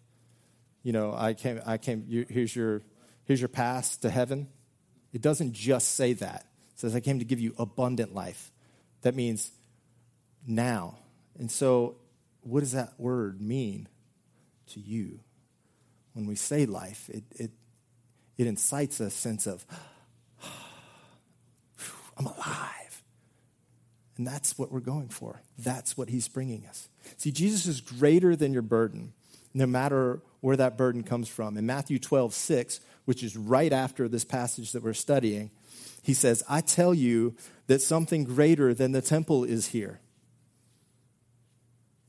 you 0.85 0.91
know, 0.91 1.15
I 1.17 1.33
came, 1.33 1.59
I 1.65 1.79
came, 1.79 2.05
you, 2.07 2.27
here's 2.29 2.55
your, 2.55 2.83
here's 3.23 3.41
your 3.41 3.49
pass 3.49 3.97
to 3.97 4.09
heaven. 4.11 4.47
It 5.13 5.21
doesn't 5.23 5.53
just 5.53 5.95
say 5.95 6.13
that. 6.13 6.45
It 6.73 6.79
says, 6.79 6.95
I 6.95 6.99
came 6.99 7.17
to 7.17 7.25
give 7.25 7.39
you 7.39 7.55
abundant 7.57 8.13
life. 8.13 8.51
That 9.01 9.15
means 9.15 9.51
now. 10.47 10.97
And 11.37 11.51
so, 11.51 11.95
what 12.41 12.61
does 12.61 12.73
that 12.73 12.93
word 12.97 13.41
mean 13.41 13.87
to 14.67 14.79
you? 14.79 15.19
When 16.13 16.25
we 16.25 16.35
say 16.35 16.65
life, 16.65 17.09
it, 17.09 17.23
it, 17.31 17.51
it 18.37 18.47
incites 18.47 18.99
a 18.99 19.09
sense 19.09 19.47
of, 19.47 19.65
I'm 22.17 22.25
alive. 22.25 23.03
And 24.17 24.25
that's 24.25 24.57
what 24.57 24.71
we're 24.71 24.79
going 24.79 25.09
for. 25.09 25.41
That's 25.57 25.97
what 25.97 26.09
he's 26.09 26.27
bringing 26.27 26.65
us. 26.67 26.87
See, 27.17 27.31
Jesus 27.31 27.65
is 27.65 27.81
greater 27.81 28.35
than 28.35 28.53
your 28.53 28.61
burden, 28.61 29.13
no 29.53 29.65
matter 29.65 30.21
where 30.39 30.55
that 30.55 30.77
burden 30.77 31.03
comes 31.03 31.27
from. 31.27 31.57
In 31.57 31.65
Matthew 31.65 31.99
12, 31.99 32.33
6, 32.33 32.79
which 33.05 33.23
is 33.23 33.35
right 33.35 33.73
after 33.73 34.07
this 34.07 34.23
passage 34.23 34.71
that 34.71 34.83
we're 34.83 34.93
studying, 34.93 35.51
he 36.01 36.13
says, 36.13 36.43
I 36.47 36.61
tell 36.61 36.93
you 36.93 37.35
that 37.67 37.81
something 37.81 38.23
greater 38.23 38.73
than 38.73 38.91
the 38.91 39.01
temple 39.01 39.43
is 39.43 39.67
here. 39.67 39.99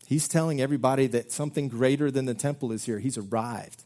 He's 0.07 0.29
telling 0.29 0.61
everybody 0.61 1.09
that 1.09 1.33
something 1.33 1.69
greater 1.69 2.13
than 2.13 2.27
the 2.27 2.35
temple 2.35 2.71
is 2.71 2.85
here. 2.85 3.01
He's 3.01 3.19
arrived. 3.19 3.85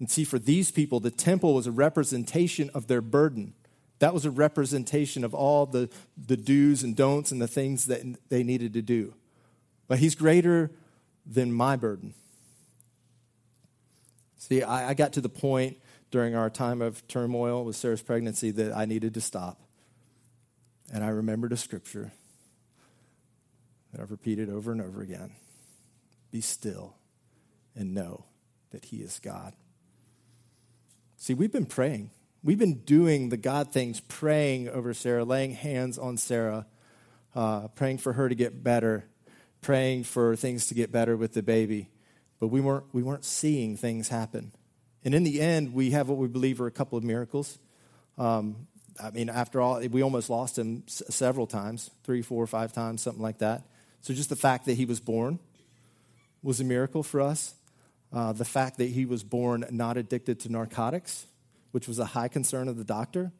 And 0.00 0.10
see, 0.10 0.24
for 0.24 0.38
these 0.38 0.70
people, 0.70 0.98
the 0.98 1.10
temple 1.10 1.54
was 1.54 1.66
a 1.66 1.72
representation 1.72 2.70
of 2.72 2.86
their 2.86 3.02
burden. 3.02 3.52
That 3.98 4.14
was 4.14 4.24
a 4.24 4.30
representation 4.30 5.22
of 5.22 5.34
all 5.34 5.66
the, 5.66 5.90
the 6.16 6.38
do's 6.38 6.82
and 6.82 6.96
don'ts 6.96 7.30
and 7.32 7.40
the 7.40 7.46
things 7.46 7.86
that 7.86 8.02
they 8.30 8.42
needed 8.42 8.72
to 8.72 8.82
do. 8.82 9.14
But 9.88 9.98
he's 9.98 10.14
greater 10.14 10.70
than 11.26 11.52
my 11.52 11.76
burden. 11.76 12.14
See, 14.38 14.62
I, 14.62 14.90
I 14.90 14.94
got 14.94 15.12
to 15.14 15.20
the 15.20 15.28
point 15.28 15.78
during 16.10 16.34
our 16.34 16.48
time 16.48 16.80
of 16.80 17.06
turmoil 17.08 17.64
with 17.64 17.76
Sarah's 17.76 18.02
pregnancy 18.02 18.50
that 18.52 18.74
I 18.74 18.86
needed 18.86 19.12
to 19.14 19.20
stop. 19.20 19.60
And 20.92 21.04
I 21.04 21.08
remembered 21.08 21.52
a 21.52 21.56
scripture 21.58 22.12
that 23.94 24.02
I've 24.02 24.10
repeated 24.10 24.50
over 24.50 24.72
and 24.72 24.82
over 24.82 25.00
again 25.00 25.32
Be 26.30 26.40
still 26.40 26.96
and 27.74 27.94
know 27.94 28.24
that 28.70 28.86
He 28.86 28.98
is 28.98 29.18
God. 29.18 29.54
See, 31.16 31.34
we've 31.34 31.52
been 31.52 31.66
praying. 31.66 32.10
We've 32.42 32.58
been 32.58 32.80
doing 32.80 33.30
the 33.30 33.38
God 33.38 33.72
things, 33.72 34.00
praying 34.00 34.68
over 34.68 34.92
Sarah, 34.92 35.24
laying 35.24 35.52
hands 35.52 35.98
on 35.98 36.18
Sarah, 36.18 36.66
uh, 37.34 37.68
praying 37.68 37.98
for 37.98 38.12
her 38.12 38.28
to 38.28 38.34
get 38.34 38.62
better, 38.62 39.06
praying 39.62 40.04
for 40.04 40.36
things 40.36 40.66
to 40.66 40.74
get 40.74 40.92
better 40.92 41.16
with 41.16 41.32
the 41.32 41.42
baby 41.42 41.88
but 42.44 42.48
we 42.48 42.60
weren't, 42.60 42.84
we 42.92 43.02
weren't 43.02 43.24
seeing 43.24 43.74
things 43.74 44.08
happen. 44.08 44.52
And 45.02 45.14
in 45.14 45.24
the 45.24 45.40
end, 45.40 45.72
we 45.72 45.92
have 45.92 46.10
what 46.10 46.18
we 46.18 46.28
believe 46.28 46.60
are 46.60 46.66
a 46.66 46.70
couple 46.70 46.98
of 46.98 47.02
miracles. 47.02 47.58
Um, 48.18 48.66
I 49.02 49.12
mean, 49.12 49.30
after 49.30 49.62
all, 49.62 49.80
we 49.88 50.02
almost 50.02 50.28
lost 50.28 50.58
him 50.58 50.84
several 50.86 51.46
times 51.46 51.90
three, 52.04 52.20
four, 52.20 52.46
five 52.46 52.72
times, 52.72 53.00
something 53.00 53.22
like 53.22 53.38
that. 53.38 53.62
So 54.04 54.12
just 54.12 54.28
the 54.28 54.36
fact 54.36 54.66
that 54.66 54.74
he 54.74 54.84
was 54.84 55.00
born 55.00 55.38
was 56.42 56.60
a 56.60 56.64
miracle 56.64 57.02
for 57.02 57.22
us. 57.22 57.54
Uh, 58.12 58.34
the 58.34 58.44
fact 58.44 58.76
that 58.76 58.90
he 58.90 59.06
was 59.06 59.24
born 59.24 59.64
not 59.70 59.96
addicted 59.96 60.40
to 60.40 60.52
narcotics, 60.52 61.24
which 61.70 61.88
was 61.88 61.98
a 61.98 62.04
high 62.04 62.28
concern 62.28 62.68
of 62.68 62.76
the 62.76 62.84
doctor, 62.84 63.32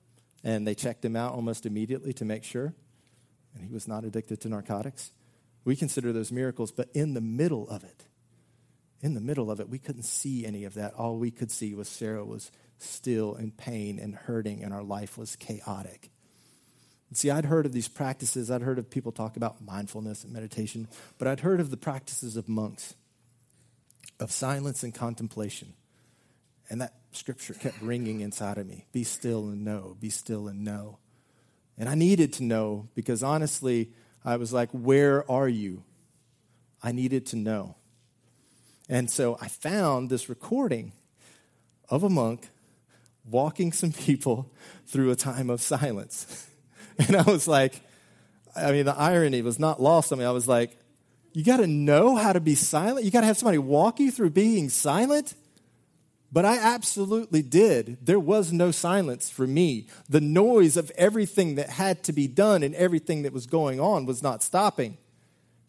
and 0.43 0.67
they 0.67 0.75
checked 0.75 1.05
him 1.05 1.17
out 1.17 1.35
almost 1.35 1.67
immediately 1.67 2.15
to 2.15 2.25
make 2.25 2.45
sure, 2.45 2.73
and 3.55 3.63
he 3.63 3.75
was 3.75 3.87
not 3.87 4.05
addicted 4.05 4.41
to 4.41 4.49
narcotics. 4.49 5.11
We 5.67 5.77
consider 5.77 6.15
those 6.15 6.33
miracles, 6.33 6.73
but 6.73 6.89
in 6.95 7.13
the 7.13 7.21
middle 7.21 7.69
of 7.69 7.85
it, 7.85 8.07
in 9.03 9.13
the 9.13 9.21
middle 9.21 9.51
of 9.51 9.61
it, 9.61 9.69
we 9.69 9.79
couldn't 9.79 10.05
see 10.05 10.47
any 10.47 10.65
of 10.65 10.73
that. 10.75 10.95
All 10.95 11.19
we 11.19 11.31
could 11.31 11.51
see 11.51 11.75
was 11.75 11.91
Sarah 11.91 12.25
was 12.25 12.51
still 12.79 13.35
in 13.35 13.51
pain 13.51 13.99
and 13.99 14.15
hurting, 14.15 14.65
and 14.65 14.73
our 14.73 14.83
life 14.83 15.19
was 15.19 15.37
chaotic. 15.37 16.11
See, 17.15 17.31
I'd 17.31 17.45
heard 17.45 17.67
of 17.67 17.73
these 17.73 17.89
practices. 17.89 18.51
I'd 18.51 18.63
heard 18.63 18.79
of 18.79 18.91
people 18.91 19.13
talk 19.13 19.37
about 19.37 19.65
mindfulness 19.65 20.25
and 20.25 20.33
meditation, 20.33 20.89
but 21.19 21.29
I'd 21.29 21.41
heard 21.41 21.61
of 21.61 21.71
the 21.71 21.77
practices 21.77 22.37
of 22.37 22.49
monks, 22.49 22.95
of 24.19 24.33
silence 24.33 24.83
and 24.83 24.93
contemplation. 24.93 25.75
And 26.69 26.81
that 26.81 26.95
scripture 27.13 27.55
kept 27.55 27.81
ringing 27.81 28.21
inside 28.21 28.59
of 28.59 28.67
me 28.67 28.87
be 28.93 29.05
still 29.05 29.49
and 29.49 29.65
know, 29.65 29.97
be 30.01 30.11
still 30.11 30.49
and 30.49 30.65
know. 30.65 30.99
And 31.77 31.89
I 31.89 31.95
needed 31.95 32.33
to 32.35 32.43
know 32.43 32.89
because 32.95 33.23
honestly, 33.23 33.91
I 34.25 34.37
was 34.37 34.53
like, 34.53 34.71
where 34.71 35.31
are 35.31 35.49
you? 35.49 35.83
I 36.83 36.93
needed 36.93 37.27
to 37.27 37.37
know. 37.37 37.77
And 38.89 39.11
so 39.11 39.39
I 39.41 39.49
found 39.49 40.11
this 40.11 40.29
recording 40.29 40.93
of 41.89 42.03
a 42.03 42.11
monk 42.11 42.49
walking 43.25 43.73
some 43.73 43.93
people 44.07 44.51
through 44.87 45.11
a 45.11 45.17
time 45.17 45.51
of 45.51 45.61
silence. 45.61 46.49
And 47.09 47.17
I 47.17 47.23
was 47.23 47.49
like, 47.49 47.81
I 48.57 48.73
mean, 48.73 48.85
the 48.85 48.97
irony 48.97 49.43
was 49.43 49.59
not 49.59 49.83
lost 49.83 50.13
on 50.13 50.19
me. 50.19 50.25
I 50.25 50.31
was 50.31 50.47
like, 50.47 50.77
you 51.33 51.43
got 51.43 51.57
to 51.57 51.67
know 51.67 52.15
how 52.15 52.33
to 52.33 52.41
be 52.41 52.55
silent. 52.55 53.05
You 53.05 53.11
got 53.11 53.23
to 53.23 53.27
have 53.27 53.37
somebody 53.37 53.59
walk 53.59 53.99
you 53.99 54.13
through 54.13 54.31
being 54.31 54.69
silent. 54.69 55.35
But 56.31 56.45
I 56.45 56.59
absolutely 56.59 57.43
did. 57.43 57.99
There 58.03 58.21
was 58.21 58.53
no 58.53 58.71
silence 58.71 59.31
for 59.31 59.47
me. 59.47 59.87
The 60.09 60.21
noise 60.21 60.77
of 60.77 60.91
everything 60.97 61.57
that 61.57 61.71
had 61.71 62.03
to 62.05 62.13
be 62.13 62.27
done 62.27 62.63
and 62.63 62.75
everything 62.75 63.23
that 63.23 63.33
was 63.33 63.47
going 63.47 63.81
on 63.81 64.07
was 64.07 64.23
not 64.23 64.43
stopping. 64.43 64.97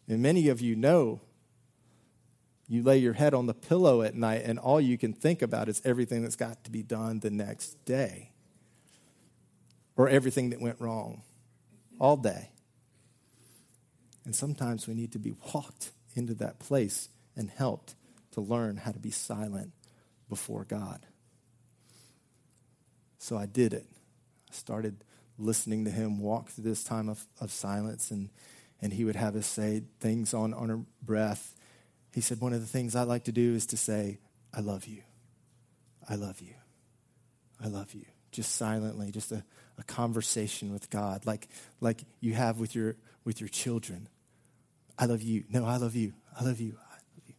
And 0.08 0.22
many 0.22 0.48
of 0.48 0.60
you 0.60 0.76
know 0.76 1.20
you 2.68 2.82
lay 2.82 2.98
your 2.98 3.12
head 3.12 3.34
on 3.34 3.46
the 3.46 3.54
pillow 3.54 4.02
at 4.02 4.14
night 4.14 4.42
and 4.44 4.58
all 4.58 4.80
you 4.80 4.98
can 4.98 5.12
think 5.12 5.42
about 5.42 5.68
is 5.68 5.82
everything 5.84 6.22
that's 6.22 6.36
got 6.36 6.64
to 6.64 6.70
be 6.70 6.82
done 6.82 7.20
the 7.20 7.30
next 7.30 7.84
day 7.84 8.30
or 9.96 10.08
everything 10.08 10.50
that 10.50 10.60
went 10.60 10.80
wrong 10.80 11.22
all 11.98 12.16
day. 12.16 12.50
And 14.24 14.34
sometimes 14.34 14.86
we 14.86 14.94
need 14.94 15.12
to 15.12 15.18
be 15.18 15.34
walked 15.54 15.92
into 16.14 16.34
that 16.34 16.58
place 16.58 17.08
and 17.36 17.50
helped 17.50 17.94
to 18.32 18.40
learn 18.40 18.76
how 18.78 18.92
to 18.92 18.98
be 18.98 19.10
silent 19.10 19.72
before 20.28 20.64
God. 20.64 21.06
So 23.18 23.36
I 23.36 23.46
did 23.46 23.72
it. 23.72 23.86
I 24.50 24.54
started 24.54 25.04
listening 25.38 25.84
to 25.84 25.90
him 25.90 26.20
walk 26.20 26.48
through 26.48 26.64
this 26.64 26.84
time 26.84 27.08
of, 27.08 27.26
of 27.40 27.50
silence, 27.50 28.10
and, 28.10 28.30
and 28.80 28.92
he 28.92 29.04
would 29.04 29.16
have 29.16 29.36
us 29.36 29.46
say 29.46 29.82
things 30.00 30.34
on, 30.34 30.54
on 30.54 30.70
our 30.70 30.80
breath. 31.02 31.54
He 32.12 32.20
said, 32.20 32.40
One 32.40 32.52
of 32.52 32.60
the 32.60 32.66
things 32.66 32.96
I 32.96 33.02
like 33.02 33.24
to 33.24 33.32
do 33.32 33.54
is 33.54 33.66
to 33.66 33.76
say, 33.76 34.18
I 34.52 34.60
love 34.60 34.86
you. 34.86 35.02
I 36.08 36.14
love 36.14 36.40
you. 36.40 36.54
I 37.62 37.68
love 37.68 37.94
you. 37.94 38.06
Just 38.32 38.54
silently, 38.56 39.10
just 39.10 39.32
a, 39.32 39.44
a 39.78 39.84
conversation 39.84 40.72
with 40.72 40.90
God, 40.90 41.26
like, 41.26 41.48
like 41.80 42.04
you 42.20 42.34
have 42.34 42.58
with 42.58 42.74
your, 42.74 42.96
with 43.24 43.40
your 43.40 43.48
children. 43.48 44.08
I 44.98 45.06
love 45.06 45.22
you. 45.22 45.44
No, 45.50 45.64
I 45.64 45.76
love 45.76 45.94
you. 45.94 46.14
I 46.38 46.44
love 46.44 46.60
you. 46.60 46.76
I 46.78 46.94
love 46.94 47.22
you. 47.26 47.34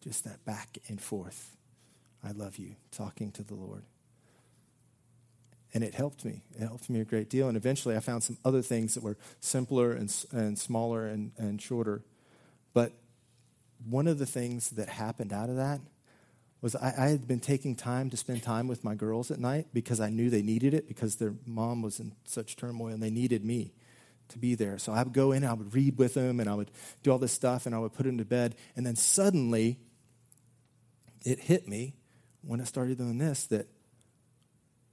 Just 0.00 0.24
that 0.24 0.44
back 0.44 0.78
and 0.88 1.00
forth. 1.00 1.56
I 2.24 2.32
love 2.32 2.56
you. 2.56 2.76
Talking 2.90 3.30
to 3.32 3.42
the 3.42 3.54
Lord. 3.54 3.84
And 5.74 5.84
it 5.84 5.94
helped 5.94 6.24
me. 6.24 6.42
It 6.54 6.62
helped 6.62 6.88
me 6.88 7.00
a 7.00 7.04
great 7.04 7.28
deal. 7.28 7.48
And 7.48 7.56
eventually 7.56 7.96
I 7.96 8.00
found 8.00 8.22
some 8.22 8.38
other 8.44 8.62
things 8.62 8.94
that 8.94 9.02
were 9.02 9.18
simpler 9.40 9.92
and, 9.92 10.14
and 10.32 10.58
smaller 10.58 11.06
and, 11.06 11.32
and 11.36 11.60
shorter. 11.60 12.02
But 12.72 12.92
one 13.84 14.06
of 14.06 14.18
the 14.18 14.26
things 14.26 14.70
that 14.70 14.88
happened 14.88 15.32
out 15.32 15.50
of 15.50 15.56
that 15.56 15.80
was 16.62 16.74
I, 16.74 16.94
I, 16.96 17.06
had 17.08 17.28
been 17.28 17.40
taking 17.40 17.76
time 17.76 18.10
to 18.10 18.16
spend 18.16 18.42
time 18.42 18.66
with 18.66 18.82
my 18.82 18.94
girls 18.94 19.30
at 19.30 19.38
night 19.38 19.68
because 19.72 20.00
I 20.00 20.10
knew 20.10 20.30
they 20.30 20.42
needed 20.42 20.74
it 20.74 20.88
because 20.88 21.16
their 21.16 21.34
mom 21.44 21.82
was 21.82 22.00
in 22.00 22.12
such 22.24 22.56
turmoil 22.56 22.92
and 22.92 23.02
they 23.02 23.10
needed 23.10 23.44
me 23.44 23.72
to 24.28 24.38
be 24.38 24.54
there. 24.54 24.78
So 24.78 24.92
I 24.92 25.02
would 25.02 25.12
go 25.12 25.32
in 25.32 25.44
I 25.44 25.52
would 25.52 25.74
read 25.74 25.98
with 25.98 26.14
them 26.14 26.40
and 26.40 26.48
I 26.48 26.54
would 26.54 26.70
do 27.02 27.12
all 27.12 27.18
this 27.18 27.32
stuff 27.32 27.66
and 27.66 27.74
I 27.74 27.78
would 27.78 27.92
put 27.92 28.06
them 28.06 28.18
to 28.18 28.24
bed. 28.24 28.54
And 28.74 28.86
then 28.86 28.96
suddenly 28.96 29.78
it 31.24 31.40
hit 31.40 31.68
me 31.68 31.94
when 32.42 32.60
I 32.60 32.64
started 32.64 32.98
doing 32.98 33.18
this 33.18 33.46
that, 33.46 33.66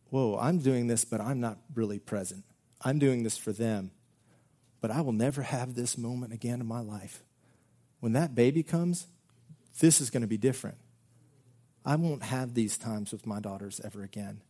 whoa, 0.10 0.38
I'm 0.40 0.60
doing 0.60 0.88
this, 0.88 1.06
but 1.06 1.22
I'm 1.22 1.40
not 1.40 1.58
really 1.74 2.00
present. 2.00 2.44
I'm 2.82 3.00
doing 3.00 3.24
this 3.24 3.38
for 3.38 3.54
them. 3.54 3.92
But 4.82 4.92
I 4.92 5.02
will 5.02 5.14
never 5.14 5.44
have 5.44 5.76
this 5.76 5.98
moment 5.98 6.34
again 6.34 6.60
in 6.60 6.68
my 6.68 6.82
life. 6.82 7.24
When 8.00 8.14
that 8.14 8.36
baby 8.36 8.64
comes, 8.64 9.08
this 9.80 10.02
is 10.02 10.10
going 10.10 10.22
to 10.22 10.28
be 10.28 10.38
different. 10.38 10.78
I 11.86 11.96
won't 11.96 12.24
have 12.24 12.54
these 12.54 12.78
times 12.78 13.12
with 13.12 13.28
my 13.28 13.40
daughters 13.40 13.82
ever 13.84 14.04
again. 14.04 14.42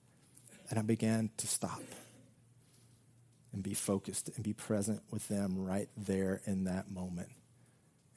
And 0.69 0.79
I 0.79 0.81
began 0.81 1.31
to 1.37 1.47
stop 1.47 1.81
and 3.51 3.61
be 3.61 3.73
focused 3.73 4.29
and 4.35 4.43
be 4.43 4.53
present 4.53 5.01
with 5.11 5.27
them 5.27 5.57
right 5.57 5.89
there 5.95 6.41
in 6.45 6.63
that 6.65 6.91
moment. 6.91 7.29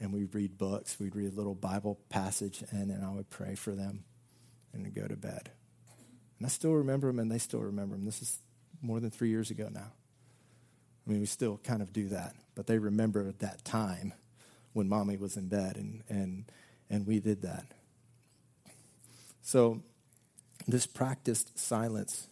And 0.00 0.12
we'd 0.12 0.34
read 0.34 0.58
books, 0.58 0.98
we'd 1.00 1.16
read 1.16 1.32
a 1.32 1.36
little 1.36 1.54
Bible 1.54 1.98
passage, 2.08 2.62
and 2.70 2.90
then 2.90 3.02
I 3.02 3.12
would 3.12 3.30
pray 3.30 3.54
for 3.54 3.72
them 3.72 4.04
and 4.72 4.94
go 4.94 5.06
to 5.06 5.16
bed. 5.16 5.50
And 6.38 6.46
I 6.46 6.48
still 6.50 6.72
remember 6.72 7.06
them, 7.06 7.18
and 7.18 7.30
they 7.30 7.38
still 7.38 7.60
remember 7.60 7.96
them. 7.96 8.04
This 8.04 8.20
is 8.20 8.38
more 8.82 9.00
than 9.00 9.10
three 9.10 9.30
years 9.30 9.50
ago 9.50 9.68
now. 9.72 9.92
I 11.06 11.10
mean, 11.10 11.20
we 11.20 11.26
still 11.26 11.58
kind 11.64 11.80
of 11.80 11.92
do 11.92 12.08
that, 12.08 12.34
but 12.54 12.66
they 12.66 12.78
remember 12.78 13.32
that 13.38 13.64
time 13.64 14.12
when 14.74 14.88
mommy 14.88 15.16
was 15.16 15.36
in 15.36 15.48
bed, 15.48 15.76
and, 15.76 16.02
and, 16.08 16.44
and 16.90 17.06
we 17.06 17.20
did 17.20 17.42
that. 17.42 17.64
So, 19.46 19.80
this 20.66 20.88
practiced 20.88 21.56
silence 21.56 22.26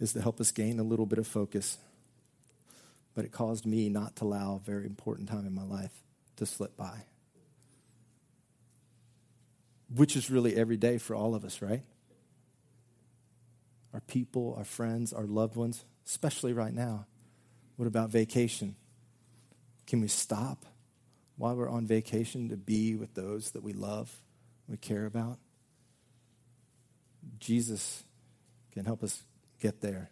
is 0.00 0.14
to 0.14 0.22
help 0.22 0.40
us 0.40 0.50
gain 0.50 0.80
a 0.80 0.82
little 0.82 1.04
bit 1.04 1.18
of 1.18 1.26
focus. 1.26 1.76
But 3.14 3.26
it 3.26 3.32
caused 3.32 3.66
me 3.66 3.90
not 3.90 4.16
to 4.16 4.24
allow 4.24 4.56
a 4.56 4.58
very 4.60 4.86
important 4.86 5.28
time 5.28 5.44
in 5.46 5.54
my 5.54 5.64
life 5.64 5.92
to 6.36 6.46
slip 6.46 6.74
by. 6.74 7.02
Which 9.94 10.16
is 10.16 10.30
really 10.30 10.56
every 10.56 10.78
day 10.78 10.96
for 10.96 11.14
all 11.14 11.34
of 11.34 11.44
us, 11.44 11.60
right? 11.60 11.82
Our 13.92 14.00
people, 14.00 14.54
our 14.56 14.64
friends, 14.64 15.12
our 15.12 15.26
loved 15.26 15.54
ones, 15.54 15.84
especially 16.06 16.54
right 16.54 16.72
now. 16.72 17.04
What 17.76 17.88
about 17.88 18.08
vacation? 18.08 18.74
Can 19.86 20.00
we 20.00 20.08
stop 20.08 20.64
while 21.36 21.54
we're 21.54 21.68
on 21.68 21.86
vacation 21.86 22.48
to 22.48 22.56
be 22.56 22.94
with 22.94 23.12
those 23.12 23.50
that 23.50 23.62
we 23.62 23.74
love, 23.74 24.10
we 24.66 24.78
care 24.78 25.04
about? 25.04 25.40
Jesus 27.38 28.04
can 28.72 28.84
help 28.84 29.02
us 29.02 29.22
get 29.60 29.80
there. 29.80 30.10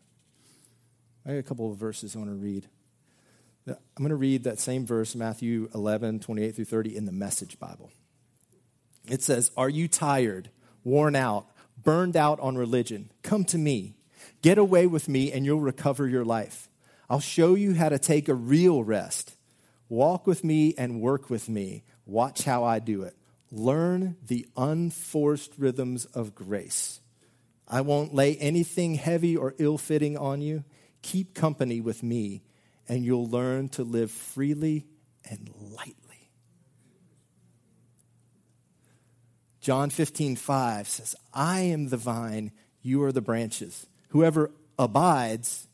I 1.27 1.31
got 1.31 1.39
a 1.39 1.43
couple 1.43 1.71
of 1.71 1.79
verses 1.79 2.15
I 2.15 2.19
want 2.19 2.31
to 2.31 2.37
read. 2.37 2.67
I'm 3.67 3.77
going 3.97 4.11
to 4.11 4.17
read 4.17 4.45
that 4.45 4.59
same 4.59 4.85
verse, 4.85 5.15
Matthew 5.15 5.71
11, 5.75 6.21
28 6.21 6.55
through 6.55 6.65
30, 6.67 6.97
in 6.97 7.05
the 7.07 7.13
Message 7.13 7.59
Bible. 7.59 7.91
It 9.09 9.23
says, 9.23 9.51
Are 9.57 9.71
you 9.71 9.89
tired, 9.89 10.51
worn 10.83 11.17
out, 11.17 11.47
burned 11.83 12.17
out 12.17 12.41
on 12.41 12.57
religion? 12.57 13.11
Come 13.23 13.45
to 13.47 13.59
me. 13.59 13.97
Get 14.43 14.59
away 14.59 14.87
with 14.87 15.09
me, 15.09 15.33
and 15.33 15.47
you'll 15.47 15.61
recover 15.61 16.07
your 16.07 16.25
life. 16.25 16.69
I'll 17.09 17.21
show 17.21 17.55
you 17.55 17.75
how 17.75 17.89
to 17.89 17.99
take 17.99 18.29
a 18.29 18.35
real 18.35 18.85
rest. 18.85 19.37
Walk 19.89 20.27
with 20.27 20.45
me 20.45 20.75
and 20.77 21.01
work 21.01 21.31
with 21.31 21.49
me. 21.49 21.85
Watch 22.07 22.45
how 22.45 22.65
I 22.65 22.79
do 22.79 23.03
it. 23.03 23.17
Learn 23.51 24.17
the 24.27 24.47
unforced 24.57 25.53
rhythms 25.57 26.05
of 26.07 26.35
grace. 26.35 27.01
I 27.67 27.81
won't 27.81 28.15
lay 28.15 28.37
anything 28.37 28.95
heavy 28.95 29.37
or 29.37 29.55
ill 29.59 29.79
fitting 29.79 30.17
on 30.17 30.41
you. 30.41 30.65
Keep 31.03 31.35
company 31.35 31.81
with 31.81 32.03
me, 32.03 32.43
and 32.89 33.05
you'll 33.05 33.29
learn 33.29 33.69
to 33.71 33.83
live 33.85 34.11
freely 34.11 34.87
and 35.29 35.51
lightly. 35.59 36.31
John 39.61 39.89
15, 39.89 40.37
5 40.37 40.89
says, 40.89 41.17
I 41.33 41.61
am 41.61 41.89
the 41.89 41.97
vine, 41.97 42.53
you 42.83 43.03
are 43.03 43.13
the 43.13 43.23
branches. 43.23 43.87
Whoever 44.09 44.51
abides 44.79 45.67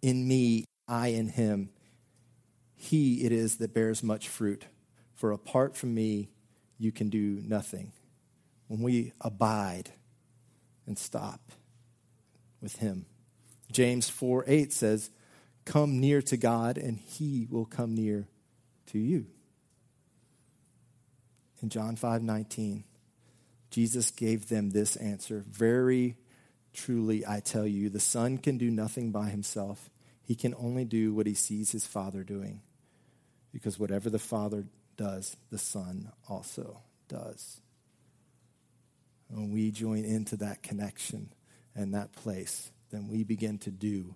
in 0.00 0.26
me, 0.26 0.64
I 0.88 1.08
in 1.08 1.28
him, 1.28 1.70
he 2.74 3.24
it 3.24 3.30
is 3.30 3.58
that 3.58 3.72
bears 3.72 4.02
much 4.02 4.28
fruit. 4.28 4.66
For 5.14 5.30
apart 5.30 5.76
from 5.76 5.94
me, 5.94 6.30
you 6.78 6.90
can 6.90 7.10
do 7.10 7.40
nothing. 7.46 7.92
When 8.66 8.82
we 8.82 9.12
abide, 9.20 9.92
and 10.92 10.98
stop 10.98 11.52
with 12.60 12.76
Him. 12.76 13.06
James 13.70 14.10
4 14.10 14.44
8 14.46 14.70
says, 14.74 15.10
Come 15.64 16.00
near 16.00 16.20
to 16.20 16.36
God, 16.36 16.76
and 16.76 16.98
He 16.98 17.46
will 17.50 17.64
come 17.64 17.94
near 17.94 18.28
to 18.88 18.98
you. 18.98 19.24
In 21.62 21.70
John 21.70 21.96
5 21.96 22.22
19, 22.22 22.84
Jesus 23.70 24.10
gave 24.10 24.50
them 24.50 24.68
this 24.68 24.96
answer 24.96 25.46
Very 25.48 26.18
truly, 26.74 27.26
I 27.26 27.40
tell 27.40 27.66
you, 27.66 27.88
the 27.88 27.98
Son 27.98 28.36
can 28.36 28.58
do 28.58 28.70
nothing 28.70 29.12
by 29.12 29.30
himself. 29.30 29.88
He 30.22 30.34
can 30.34 30.54
only 30.58 30.84
do 30.84 31.14
what 31.14 31.26
he 31.26 31.34
sees 31.34 31.72
his 31.72 31.86
Father 31.86 32.22
doing. 32.22 32.60
Because 33.50 33.78
whatever 33.78 34.10
the 34.10 34.18
Father 34.18 34.66
does, 34.98 35.38
the 35.50 35.58
Son 35.58 36.12
also 36.28 36.82
does. 37.08 37.62
When 39.32 39.50
we 39.50 39.70
join 39.70 40.04
into 40.04 40.36
that 40.36 40.62
connection 40.62 41.32
and 41.74 41.94
that 41.94 42.12
place, 42.12 42.70
then 42.90 43.08
we 43.08 43.24
begin 43.24 43.58
to 43.58 43.70
do 43.70 44.14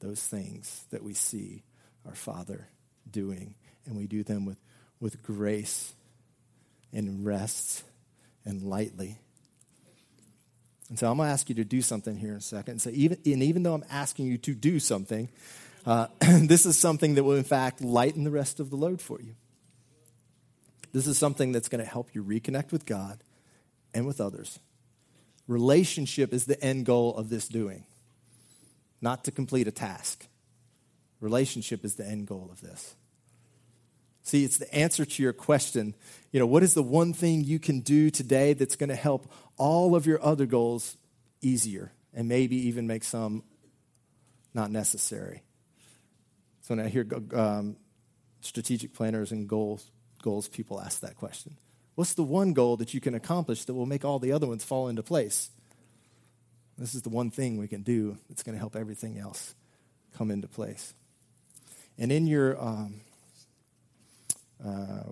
those 0.00 0.22
things 0.22 0.84
that 0.90 1.02
we 1.02 1.14
see 1.14 1.64
our 2.06 2.14
Father 2.14 2.68
doing. 3.10 3.54
And 3.86 3.96
we 3.96 4.06
do 4.06 4.22
them 4.22 4.44
with, 4.44 4.58
with 5.00 5.22
grace 5.22 5.94
and 6.92 7.24
rest 7.24 7.82
and 8.44 8.62
lightly. 8.62 9.18
And 10.90 10.98
so 10.98 11.10
I'm 11.10 11.16
going 11.16 11.28
to 11.28 11.32
ask 11.32 11.48
you 11.48 11.54
to 11.56 11.64
do 11.64 11.80
something 11.80 12.16
here 12.16 12.32
in 12.32 12.36
a 12.36 12.40
second. 12.42 12.82
So 12.82 12.90
even, 12.92 13.18
and 13.24 13.42
even 13.42 13.62
though 13.62 13.74
I'm 13.74 13.84
asking 13.90 14.26
you 14.26 14.36
to 14.38 14.54
do 14.54 14.78
something, 14.80 15.30
uh, 15.86 16.08
this 16.20 16.66
is 16.66 16.76
something 16.78 17.14
that 17.14 17.24
will, 17.24 17.36
in 17.36 17.44
fact, 17.44 17.80
lighten 17.80 18.24
the 18.24 18.30
rest 18.30 18.60
of 18.60 18.68
the 18.68 18.76
load 18.76 19.00
for 19.00 19.20
you. 19.20 19.34
This 20.92 21.06
is 21.06 21.16
something 21.16 21.52
that's 21.52 21.68
going 21.68 21.82
to 21.82 21.90
help 21.90 22.14
you 22.14 22.22
reconnect 22.22 22.70
with 22.70 22.84
God 22.84 23.22
and 23.94 24.06
with 24.06 24.20
others. 24.20 24.58
Relationship 25.46 26.32
is 26.32 26.44
the 26.44 26.62
end 26.62 26.86
goal 26.86 27.16
of 27.16 27.30
this 27.30 27.48
doing, 27.48 27.84
not 29.00 29.24
to 29.24 29.30
complete 29.30 29.66
a 29.66 29.72
task. 29.72 30.26
Relationship 31.20 31.84
is 31.84 31.96
the 31.96 32.06
end 32.06 32.26
goal 32.26 32.48
of 32.52 32.60
this. 32.60 32.94
See, 34.22 34.44
it's 34.44 34.58
the 34.58 34.72
answer 34.74 35.06
to 35.06 35.22
your 35.22 35.32
question. 35.32 35.94
You 36.32 36.40
know, 36.40 36.46
what 36.46 36.62
is 36.62 36.74
the 36.74 36.82
one 36.82 37.14
thing 37.14 37.44
you 37.44 37.58
can 37.58 37.80
do 37.80 38.10
today 38.10 38.52
that's 38.52 38.76
going 38.76 38.90
to 38.90 38.94
help 38.94 39.32
all 39.56 39.96
of 39.96 40.06
your 40.06 40.22
other 40.22 40.44
goals 40.44 40.98
easier 41.40 41.92
and 42.12 42.28
maybe 42.28 42.68
even 42.68 42.86
make 42.86 43.04
some 43.04 43.42
not 44.52 44.70
necessary? 44.70 45.42
So 46.60 46.76
when 46.76 46.84
I 46.84 46.90
hear 46.90 47.06
um, 47.34 47.76
strategic 48.42 48.92
planners 48.92 49.32
and 49.32 49.48
goals, 49.48 49.90
goals, 50.22 50.46
people 50.46 50.78
ask 50.78 51.00
that 51.00 51.16
question. 51.16 51.56
What's 51.98 52.14
the 52.14 52.22
one 52.22 52.52
goal 52.52 52.76
that 52.76 52.94
you 52.94 53.00
can 53.00 53.16
accomplish 53.16 53.64
that 53.64 53.74
will 53.74 53.84
make 53.84 54.04
all 54.04 54.20
the 54.20 54.30
other 54.30 54.46
ones 54.46 54.62
fall 54.62 54.86
into 54.86 55.02
place? 55.02 55.50
This 56.78 56.94
is 56.94 57.02
the 57.02 57.08
one 57.08 57.32
thing 57.32 57.58
we 57.58 57.66
can 57.66 57.82
do 57.82 58.18
that's 58.28 58.44
going 58.44 58.52
to 58.52 58.58
help 58.60 58.76
everything 58.76 59.18
else 59.18 59.56
come 60.16 60.30
into 60.30 60.46
place. 60.46 60.94
And 61.98 62.12
in 62.12 62.28
your 62.28 62.56
um, 62.62 63.00
uh, 64.64 65.10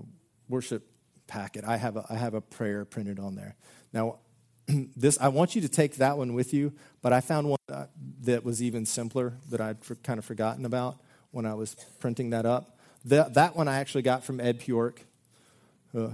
worship 0.48 0.88
packet, 1.26 1.64
I 1.64 1.76
have, 1.76 1.96
a, 1.96 2.04
I 2.08 2.14
have 2.18 2.34
a 2.34 2.40
prayer 2.40 2.84
printed 2.84 3.18
on 3.18 3.34
there. 3.34 3.56
Now, 3.92 4.20
this 4.68 5.18
I 5.20 5.26
want 5.26 5.56
you 5.56 5.62
to 5.62 5.68
take 5.68 5.96
that 5.96 6.16
one 6.16 6.34
with 6.34 6.54
you, 6.54 6.72
but 7.02 7.12
I 7.12 7.20
found 7.20 7.48
one 7.48 7.88
that 8.20 8.44
was 8.44 8.62
even 8.62 8.86
simpler 8.86 9.32
that 9.50 9.60
I'd 9.60 9.84
for, 9.84 9.96
kind 9.96 10.20
of 10.20 10.24
forgotten 10.24 10.64
about 10.64 11.00
when 11.32 11.46
I 11.46 11.54
was 11.54 11.74
printing 11.98 12.30
that 12.30 12.46
up. 12.46 12.78
That, 13.06 13.34
that 13.34 13.56
one 13.56 13.66
I 13.66 13.80
actually 13.80 14.02
got 14.02 14.22
from 14.22 14.38
Ed 14.38 14.60
Piorek, 14.60 14.98
uh, 15.92 16.10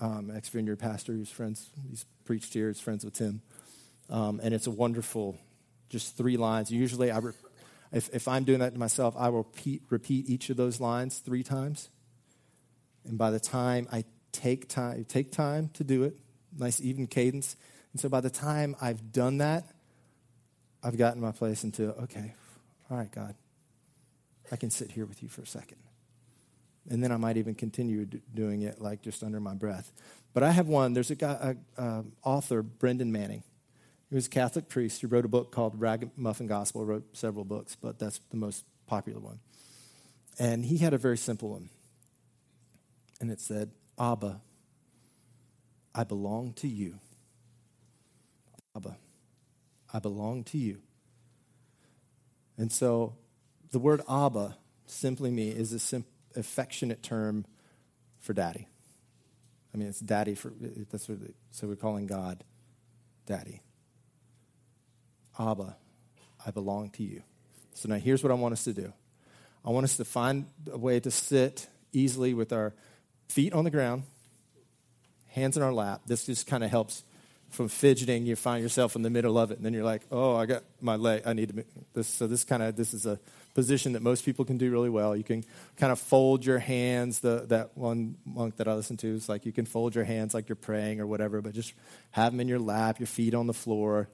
um, 0.00 0.30
ex 0.34 0.48
Vineyard 0.48 0.76
pastor 0.76 1.12
who's 1.12 1.30
friends, 1.30 1.70
he's 1.88 2.04
preached 2.24 2.52
here, 2.52 2.68
he's 2.68 2.80
friends 2.80 3.04
with 3.04 3.14
Tim. 3.14 3.42
Um, 4.08 4.40
and 4.42 4.54
it's 4.54 4.66
a 4.66 4.70
wonderful, 4.70 5.36
just 5.88 6.16
three 6.16 6.36
lines. 6.36 6.70
Usually, 6.70 7.10
I 7.10 7.18
re- 7.18 7.32
if, 7.92 8.08
if 8.14 8.28
I'm 8.28 8.44
doing 8.44 8.60
that 8.60 8.72
to 8.74 8.78
myself, 8.78 9.14
I 9.16 9.28
will 9.28 9.38
repeat, 9.38 9.82
repeat 9.90 10.28
each 10.28 10.50
of 10.50 10.56
those 10.56 10.80
lines 10.80 11.18
three 11.18 11.42
times. 11.42 11.88
And 13.04 13.16
by 13.18 13.30
the 13.30 13.40
time 13.40 13.88
I 13.92 14.04
take 14.32 14.68
time, 14.68 15.04
take 15.04 15.32
time 15.32 15.70
to 15.74 15.84
do 15.84 16.04
it, 16.04 16.16
nice 16.56 16.80
even 16.80 17.06
cadence. 17.06 17.56
And 17.92 18.00
so 18.00 18.08
by 18.08 18.20
the 18.20 18.30
time 18.30 18.76
I've 18.80 19.12
done 19.12 19.38
that, 19.38 19.64
I've 20.82 20.98
gotten 20.98 21.20
my 21.20 21.32
place 21.32 21.64
into, 21.64 21.88
okay, 22.02 22.34
all 22.90 22.96
right, 22.96 23.10
God, 23.10 23.34
I 24.52 24.56
can 24.56 24.70
sit 24.70 24.92
here 24.92 25.06
with 25.06 25.22
you 25.22 25.28
for 25.28 25.42
a 25.42 25.46
second. 25.46 25.78
And 26.88 27.02
then 27.02 27.10
I 27.10 27.16
might 27.16 27.36
even 27.36 27.54
continue 27.54 28.04
doing 28.04 28.62
it 28.62 28.80
like 28.80 29.02
just 29.02 29.22
under 29.22 29.40
my 29.40 29.54
breath. 29.54 29.92
But 30.32 30.42
I 30.42 30.52
have 30.52 30.68
one. 30.68 30.92
There's 30.92 31.10
a 31.10 31.16
guy, 31.16 31.56
a, 31.76 31.82
a 31.82 32.04
author, 32.22 32.62
Brennan 32.62 33.10
Manning. 33.10 33.42
He 34.08 34.14
was 34.14 34.26
a 34.26 34.30
Catholic 34.30 34.68
priest 34.68 35.00
who 35.00 35.08
wrote 35.08 35.24
a 35.24 35.28
book 35.28 35.50
called 35.50 35.80
Ragamuffin 35.80 36.46
Gospel. 36.46 36.84
Wrote 36.84 37.16
several 37.16 37.44
books, 37.44 37.76
but 37.80 37.98
that's 37.98 38.20
the 38.30 38.36
most 38.36 38.64
popular 38.86 39.18
one. 39.18 39.40
And 40.38 40.64
he 40.64 40.78
had 40.78 40.94
a 40.94 40.98
very 40.98 41.18
simple 41.18 41.50
one 41.50 41.70
and 43.20 43.30
it 43.30 43.40
said, 43.40 43.70
Abba, 43.98 44.40
I 45.94 46.04
belong 46.04 46.52
to 46.54 46.68
you. 46.68 46.98
Abba, 48.76 48.96
I 49.92 49.98
belong 49.98 50.44
to 50.44 50.58
you. 50.58 50.80
And 52.58 52.70
so 52.70 53.16
the 53.70 53.78
word 53.78 54.02
Abba 54.08 54.56
simply 54.86 55.30
means 55.30 55.58
is 55.58 55.72
a 55.72 55.78
sim- 55.78 56.04
affectionate 56.36 57.02
term 57.02 57.46
for 58.18 58.32
daddy. 58.32 58.68
I 59.74 59.78
mean, 59.78 59.88
it's 59.88 60.00
daddy 60.00 60.34
for, 60.34 60.52
that's 60.90 61.08
what, 61.08 61.18
so 61.50 61.66
we're 61.66 61.76
calling 61.76 62.06
God 62.06 62.44
daddy. 63.26 63.62
Abba, 65.38 65.76
I 66.46 66.50
belong 66.50 66.90
to 66.90 67.02
you. 67.02 67.22
So 67.74 67.88
now 67.88 67.96
here's 67.96 68.22
what 68.22 68.32
I 68.32 68.34
want 68.34 68.52
us 68.52 68.64
to 68.64 68.72
do. 68.72 68.92
I 69.64 69.70
want 69.70 69.84
us 69.84 69.96
to 69.98 70.04
find 70.04 70.46
a 70.70 70.78
way 70.78 71.00
to 71.00 71.10
sit 71.10 71.68
easily 71.92 72.32
with 72.32 72.52
our 72.52 72.72
feet 73.28 73.52
on 73.52 73.64
the 73.64 73.70
ground, 73.70 74.04
hands 75.28 75.56
in 75.56 75.62
our 75.62 75.72
lap. 75.72 76.02
This 76.06 76.24
just 76.24 76.46
kind 76.46 76.64
of 76.64 76.70
helps 76.70 77.04
from 77.50 77.68
fidgeting. 77.68 78.24
You 78.24 78.36
find 78.36 78.62
yourself 78.62 78.96
in 78.96 79.02
the 79.02 79.10
middle 79.10 79.38
of 79.38 79.50
it, 79.50 79.56
and 79.56 79.66
then 79.66 79.72
you're 79.72 79.84
like, 79.84 80.02
"Oh, 80.10 80.36
I 80.36 80.46
got 80.46 80.62
my 80.80 80.96
leg. 80.96 81.22
I 81.26 81.32
need 81.32 81.48
to." 81.50 81.64
This 81.94 82.06
so 82.06 82.26
this 82.26 82.44
kind 82.44 82.62
of 82.62 82.76
this 82.76 82.94
is 82.94 83.06
a 83.06 83.18
position 83.56 83.94
that 83.94 84.02
most 84.02 84.22
people 84.22 84.44
can 84.44 84.58
do 84.58 84.70
really 84.70 84.90
well. 84.90 85.16
You 85.16 85.24
can 85.24 85.42
kind 85.78 85.90
of 85.90 85.98
fold 85.98 86.44
your 86.44 86.58
hands. 86.58 87.20
The 87.20 87.46
that 87.48 87.70
one 87.74 88.16
monk 88.26 88.58
that 88.58 88.68
I 88.68 88.74
listened 88.74 88.98
to 88.98 89.08
is 89.08 89.30
like 89.30 89.46
you 89.46 89.52
can 89.52 89.64
fold 89.64 89.94
your 89.94 90.04
hands 90.04 90.34
like 90.34 90.50
you're 90.50 90.56
praying 90.56 91.00
or 91.00 91.06
whatever, 91.06 91.40
but 91.40 91.54
just 91.54 91.72
have 92.10 92.32
them 92.32 92.40
in 92.40 92.48
your 92.48 92.58
lap, 92.58 93.00
your 93.00 93.06
feet 93.06 93.32
on 93.34 93.46
the 93.46 93.54
floor, 93.54 94.10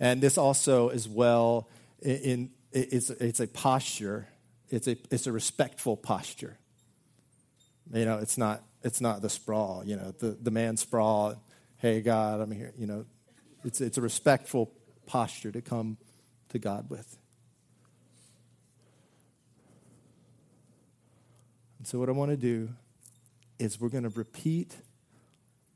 and 0.00 0.22
this 0.22 0.38
also 0.38 0.88
as 0.88 1.06
well 1.06 1.68
in, 2.00 2.16
in 2.16 2.50
it's 2.72 3.10
it's 3.10 3.40
a 3.40 3.46
posture. 3.46 4.26
It's 4.70 4.88
a 4.88 4.96
it's 5.10 5.26
a 5.26 5.32
respectful 5.32 5.96
posture. 5.96 6.56
You 7.92 8.06
know, 8.06 8.18
it's 8.18 8.38
not 8.38 8.62
it's 8.82 9.02
not 9.02 9.20
the 9.20 9.28
sprawl. 9.28 9.82
You 9.84 9.96
know, 9.96 10.14
the 10.18 10.30
the 10.40 10.50
man 10.50 10.78
sprawl. 10.78 11.36
Hey 11.76 12.00
God, 12.00 12.40
I'm 12.40 12.50
here. 12.50 12.72
You 12.78 12.86
know, 12.86 13.04
it's 13.64 13.82
it's 13.82 13.98
a 13.98 14.02
respectful 14.02 14.72
posture 15.04 15.52
to 15.52 15.60
come 15.60 15.98
to 16.48 16.58
God 16.58 16.88
with. 16.88 17.18
And 21.78 21.86
so, 21.86 21.98
what 21.98 22.08
I 22.08 22.12
want 22.12 22.30
to 22.30 22.36
do 22.36 22.70
is 23.58 23.80
we're 23.80 23.88
going 23.88 24.04
to 24.04 24.10
repeat 24.10 24.76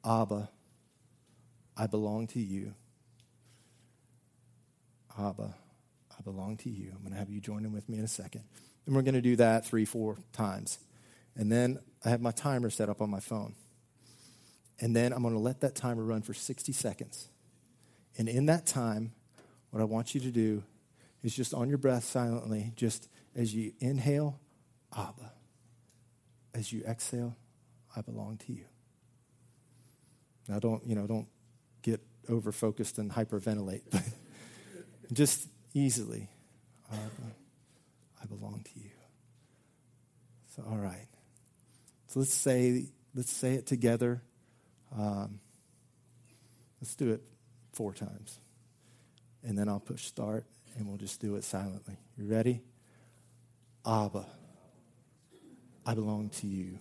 Abba, 0.04 0.48
I 1.76 1.86
belong 1.86 2.26
to 2.28 2.40
you. 2.40 2.74
Abba, 5.18 5.54
I 6.10 6.22
belong 6.22 6.56
to 6.58 6.70
you. 6.70 6.92
I'm 6.94 7.00
going 7.02 7.12
to 7.12 7.18
have 7.18 7.30
you 7.30 7.40
join 7.40 7.64
in 7.64 7.72
with 7.72 7.88
me 7.88 7.98
in 7.98 8.04
a 8.04 8.08
second. 8.08 8.42
And 8.86 8.94
we're 8.94 9.02
going 9.02 9.14
to 9.14 9.20
do 9.20 9.36
that 9.36 9.64
three, 9.64 9.84
four 9.84 10.18
times. 10.32 10.78
And 11.36 11.50
then 11.50 11.78
I 12.04 12.10
have 12.10 12.20
my 12.20 12.32
timer 12.32 12.70
set 12.70 12.88
up 12.88 13.00
on 13.00 13.10
my 13.10 13.20
phone. 13.20 13.54
And 14.80 14.96
then 14.96 15.12
I'm 15.12 15.22
going 15.22 15.34
to 15.34 15.40
let 15.40 15.60
that 15.60 15.76
timer 15.76 16.02
run 16.02 16.22
for 16.22 16.34
60 16.34 16.72
seconds. 16.72 17.28
And 18.18 18.28
in 18.28 18.46
that 18.46 18.66
time, 18.66 19.12
what 19.70 19.80
I 19.80 19.84
want 19.84 20.14
you 20.14 20.20
to 20.22 20.30
do 20.30 20.64
is 21.22 21.34
just 21.34 21.54
on 21.54 21.68
your 21.68 21.78
breath 21.78 22.04
silently, 22.04 22.72
just 22.74 23.08
as 23.36 23.54
you 23.54 23.72
inhale, 23.78 24.40
Abba. 24.96 25.32
As 26.54 26.72
you 26.72 26.82
exhale, 26.86 27.36
I 27.96 28.02
belong 28.02 28.38
to 28.46 28.52
you. 28.52 28.64
Now 30.48 30.58
don't, 30.58 30.86
you 30.86 30.94
know, 30.94 31.06
don't 31.06 31.28
get 31.82 32.00
over 32.28 32.52
focused 32.52 32.98
and 32.98 33.10
hyperventilate, 33.10 33.82
but 33.90 34.02
just 35.12 35.48
easily, 35.74 36.28
I 36.90 38.26
belong 38.26 38.64
to 38.74 38.80
you. 38.80 38.90
So, 40.54 40.62
all 40.68 40.76
right. 40.76 41.08
So 42.08 42.20
let's 42.20 42.34
say, 42.34 42.86
let's 43.14 43.32
say 43.32 43.54
it 43.54 43.66
together. 43.66 44.22
Um, 44.96 45.40
let's 46.80 46.94
do 46.94 47.10
it 47.10 47.22
four 47.72 47.94
times. 47.94 48.38
And 49.42 49.58
then 49.58 49.68
I'll 49.68 49.80
push 49.80 50.04
start 50.04 50.44
and 50.76 50.86
we'll 50.86 50.98
just 50.98 51.20
do 51.20 51.36
it 51.36 51.44
silently. 51.44 51.96
You 52.16 52.26
ready? 52.26 52.60
Abba, 53.86 54.26
I 55.84 55.94
belong 55.94 56.30
to 56.30 56.46
you. 56.46 56.78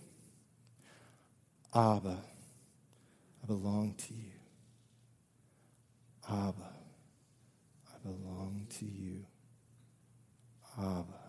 Abba, 1.74 2.18
I 3.42 3.46
belong 3.46 3.94
to 3.94 4.14
you. 4.14 4.32
Abba, 6.28 6.72
I 7.88 7.98
belong 8.04 8.66
to 8.78 8.84
you. 8.84 9.24
Abba, 10.78 11.21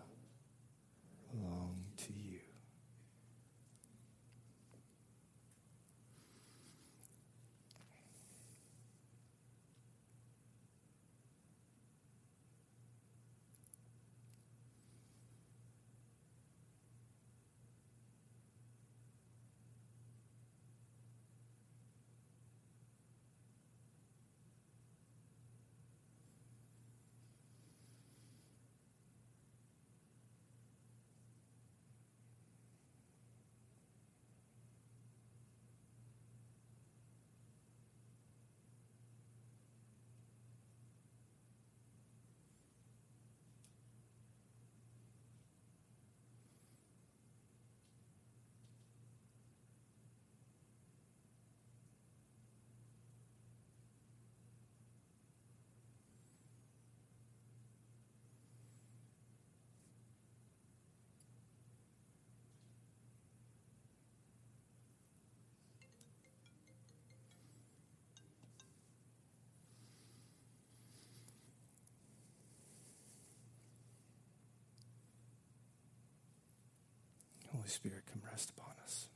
Holy 77.64 77.72
Spirit, 77.72 78.02
come 78.12 78.20
rest 78.30 78.50
upon 78.50 78.74
us. 78.82 79.06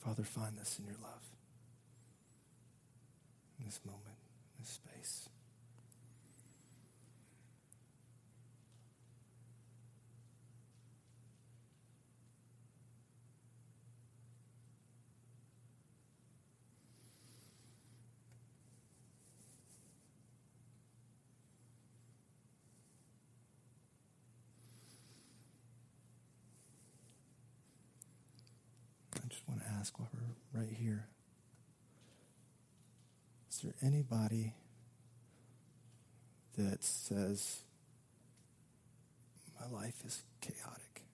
Father, 0.00 0.24
find 0.24 0.58
us 0.58 0.76
in 0.80 0.86
your 0.86 0.96
love 1.00 1.22
in 3.60 3.66
this 3.66 3.78
moment, 3.86 4.02
in 4.58 4.64
this 4.64 4.70
space. 4.70 5.28
I 29.14 29.28
just 29.46 29.48
want 29.48 29.62
to 29.62 29.78
ask 29.78 29.98
while 29.98 30.08
we're 30.12 30.60
right 30.60 30.72
here 30.72 31.08
is 33.50 33.60
there 33.62 33.74
anybody 33.82 34.52
that 36.58 36.84
says, 36.84 37.60
My 39.58 39.66
life 39.68 40.02
is 40.04 40.22
chaotic? 40.42 41.04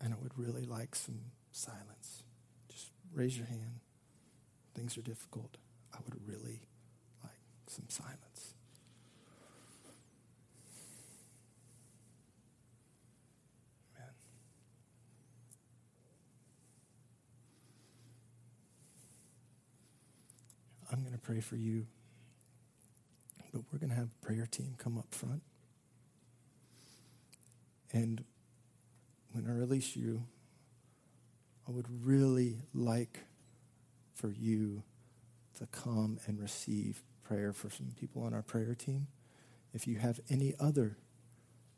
And 0.00 0.12
I 0.12 0.16
would 0.22 0.32
really 0.36 0.66
like 0.66 0.94
some 0.94 1.20
silence. 1.52 2.22
Just 2.70 2.90
raise 3.14 3.38
your 3.38 3.46
hand. 3.46 3.80
Things 4.74 4.98
are 4.98 5.02
difficult. 5.02 5.56
I 5.94 5.98
would 6.04 6.28
really 6.28 6.68
like 7.22 7.40
some 7.66 7.86
silence. 7.88 8.55
I'm 20.96 21.02
going 21.02 21.12
to 21.12 21.18
pray 21.18 21.40
for 21.40 21.56
you, 21.56 21.86
but 23.52 23.62
we're 23.70 23.78
going 23.78 23.90
to 23.90 23.96
have 23.96 24.08
a 24.22 24.26
prayer 24.26 24.46
team 24.50 24.74
come 24.78 24.96
up 24.96 25.12
front. 25.14 25.42
And 27.92 28.24
when 29.32 29.46
I 29.46 29.52
release 29.52 29.94
you, 29.94 30.24
I 31.68 31.72
would 31.72 31.86
really 32.04 32.62
like 32.72 33.24
for 34.14 34.30
you 34.30 34.84
to 35.58 35.66
come 35.66 36.18
and 36.26 36.40
receive 36.40 37.02
prayer 37.24 37.52
for 37.52 37.68
some 37.68 37.92
people 37.98 38.22
on 38.22 38.32
our 38.32 38.42
prayer 38.42 38.74
team. 38.74 39.08
If 39.74 39.86
you 39.86 39.98
have 39.98 40.20
any 40.30 40.54
other 40.58 40.96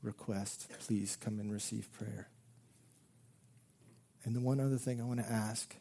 requests, 0.03 0.69
please 0.79 1.17
come 1.17 1.41
and 1.41 1.53
receive 1.53 1.91
prayer. 1.93 2.29
And 4.25 4.37
the 4.37 4.41
one 4.41 4.61
other 4.61 4.79
thing 4.79 5.01
I 5.01 5.05
want 5.05 5.21
to 5.21 5.31
ask 5.31 5.75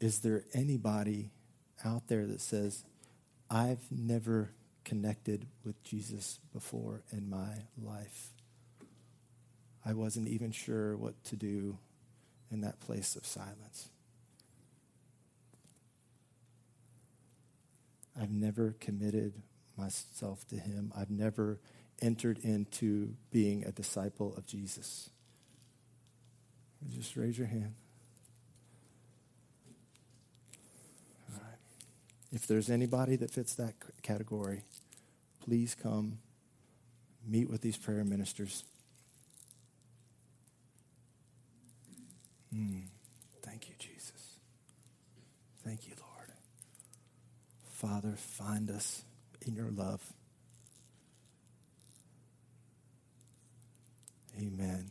is 0.00 0.20
there 0.20 0.44
anybody 0.52 1.30
out 1.84 2.08
there 2.08 2.26
that 2.26 2.40
says, 2.40 2.84
I've 3.50 3.90
never 3.90 4.50
connected 4.84 5.46
with 5.64 5.82
Jesus 5.82 6.40
before 6.52 7.02
in 7.12 7.28
my 7.28 7.64
life? 7.80 8.30
I 9.84 9.94
wasn't 9.94 10.28
even 10.28 10.50
sure 10.50 10.96
what 10.96 11.22
to 11.24 11.36
do 11.36 11.78
in 12.50 12.60
that 12.62 12.80
place 12.80 13.16
of 13.16 13.24
silence. 13.24 13.90
I've 18.20 18.30
never 18.30 18.74
committed 18.80 19.34
myself 19.76 20.46
to 20.48 20.56
him. 20.56 20.92
I've 20.96 21.10
never 21.10 21.60
entered 22.02 22.38
into 22.38 23.14
being 23.30 23.64
a 23.64 23.72
disciple 23.72 24.34
of 24.36 24.46
Jesus. 24.46 25.10
Just 26.90 27.16
raise 27.16 27.38
your 27.38 27.46
hand. 27.46 27.74
All 31.32 31.40
right. 31.40 31.58
If 32.32 32.46
there's 32.46 32.68
anybody 32.70 33.16
that 33.16 33.30
fits 33.30 33.54
that 33.54 33.74
category, 34.02 34.62
please 35.44 35.74
come 35.74 36.18
meet 37.26 37.48
with 37.48 37.62
these 37.62 37.76
prayer 37.76 38.04
ministers. 38.04 38.64
Mm. 42.54 42.84
Thank 43.42 43.68
you, 43.68 43.74
Jesus. 43.78 44.38
Thank 45.64 45.86
you, 45.86 45.94
Lord. 46.00 46.32
Father, 47.72 48.14
find 48.16 48.70
us 48.70 49.02
in 49.46 49.54
your 49.54 49.70
love. 49.70 50.02
Amen. 54.38 54.90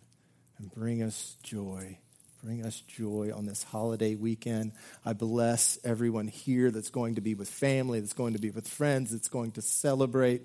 And 0.57 0.71
bring 0.71 1.03
us 1.03 1.37
joy. 1.43 1.97
Bring 2.43 2.65
us 2.65 2.81
joy 2.81 3.31
on 3.35 3.45
this 3.45 3.63
holiday 3.63 4.15
weekend. 4.15 4.71
I 5.03 5.13
bless 5.13 5.79
everyone 5.83 6.27
here 6.27 6.69
that's 6.69 6.89
going 6.89 7.15
to 7.15 7.21
be 7.21 7.33
with 7.33 7.49
family, 7.49 7.99
that's 7.99 8.13
going 8.13 8.33
to 8.33 8.39
be 8.39 8.51
with 8.51 8.67
friends, 8.67 9.11
that's 9.11 9.27
going 9.27 9.51
to 9.53 9.61
celebrate. 9.61 10.43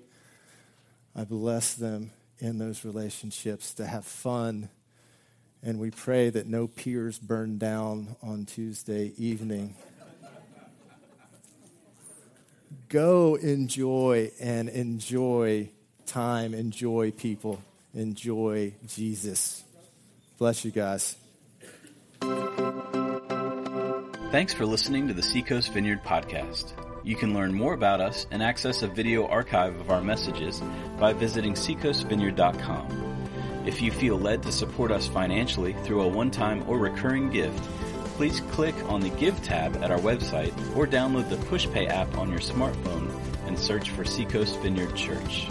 I 1.15 1.23
bless 1.23 1.75
them 1.75 2.11
in 2.39 2.57
those 2.57 2.83
relationships 2.83 3.75
to 3.75 3.85
have 3.85 4.05
fun. 4.05 4.69
And 5.61 5.79
we 5.79 5.91
pray 5.91 6.29
that 6.31 6.47
no 6.47 6.67
piers 6.67 7.19
burn 7.19 7.57
down 7.57 8.15
on 8.23 8.45
Tuesday 8.45 9.13
evening. 9.17 9.75
Go 12.89 13.35
enjoy 13.35 14.31
and 14.41 14.67
enjoy 14.67 15.69
time, 16.05 16.53
enjoy 16.53 17.11
people, 17.11 17.61
enjoy 17.93 18.73
Jesus. 18.87 19.63
Bless 20.37 20.65
you 20.65 20.71
guys. 20.71 21.15
Thanks 24.33 24.51
for 24.51 24.65
listening 24.65 25.07
to 25.09 25.13
the 25.13 25.21
Seacoast 25.21 25.71
Vineyard 25.73 26.03
podcast. 26.03 26.73
You 27.03 27.15
can 27.15 27.35
learn 27.35 27.53
more 27.53 27.75
about 27.75 28.01
us 28.01 28.25
and 28.31 28.41
access 28.41 28.81
a 28.81 28.87
video 28.87 29.27
archive 29.27 29.79
of 29.79 29.91
our 29.91 30.01
messages 30.01 30.59
by 30.97 31.13
visiting 31.13 31.53
seacoastvineyard.com. 31.53 33.27
If 33.67 33.79
you 33.79 33.91
feel 33.91 34.17
led 34.17 34.41
to 34.41 34.51
support 34.51 34.89
us 34.89 35.05
financially 35.05 35.73
through 35.83 36.01
a 36.01 36.07
one-time 36.07 36.67
or 36.67 36.79
recurring 36.79 37.29
gift, 37.29 37.63
please 38.17 38.39
click 38.39 38.73
on 38.89 39.01
the 39.01 39.09
Give 39.09 39.39
tab 39.43 39.75
at 39.83 39.91
our 39.91 39.99
website 39.99 40.57
or 40.75 40.87
download 40.87 41.29
the 41.29 41.35
PushPay 41.35 41.89
app 41.89 42.17
on 42.17 42.31
your 42.31 42.39
smartphone 42.39 43.15
and 43.45 43.59
search 43.59 43.91
for 43.91 44.03
Seacoast 44.03 44.59
Vineyard 44.61 44.95
Church. 44.95 45.47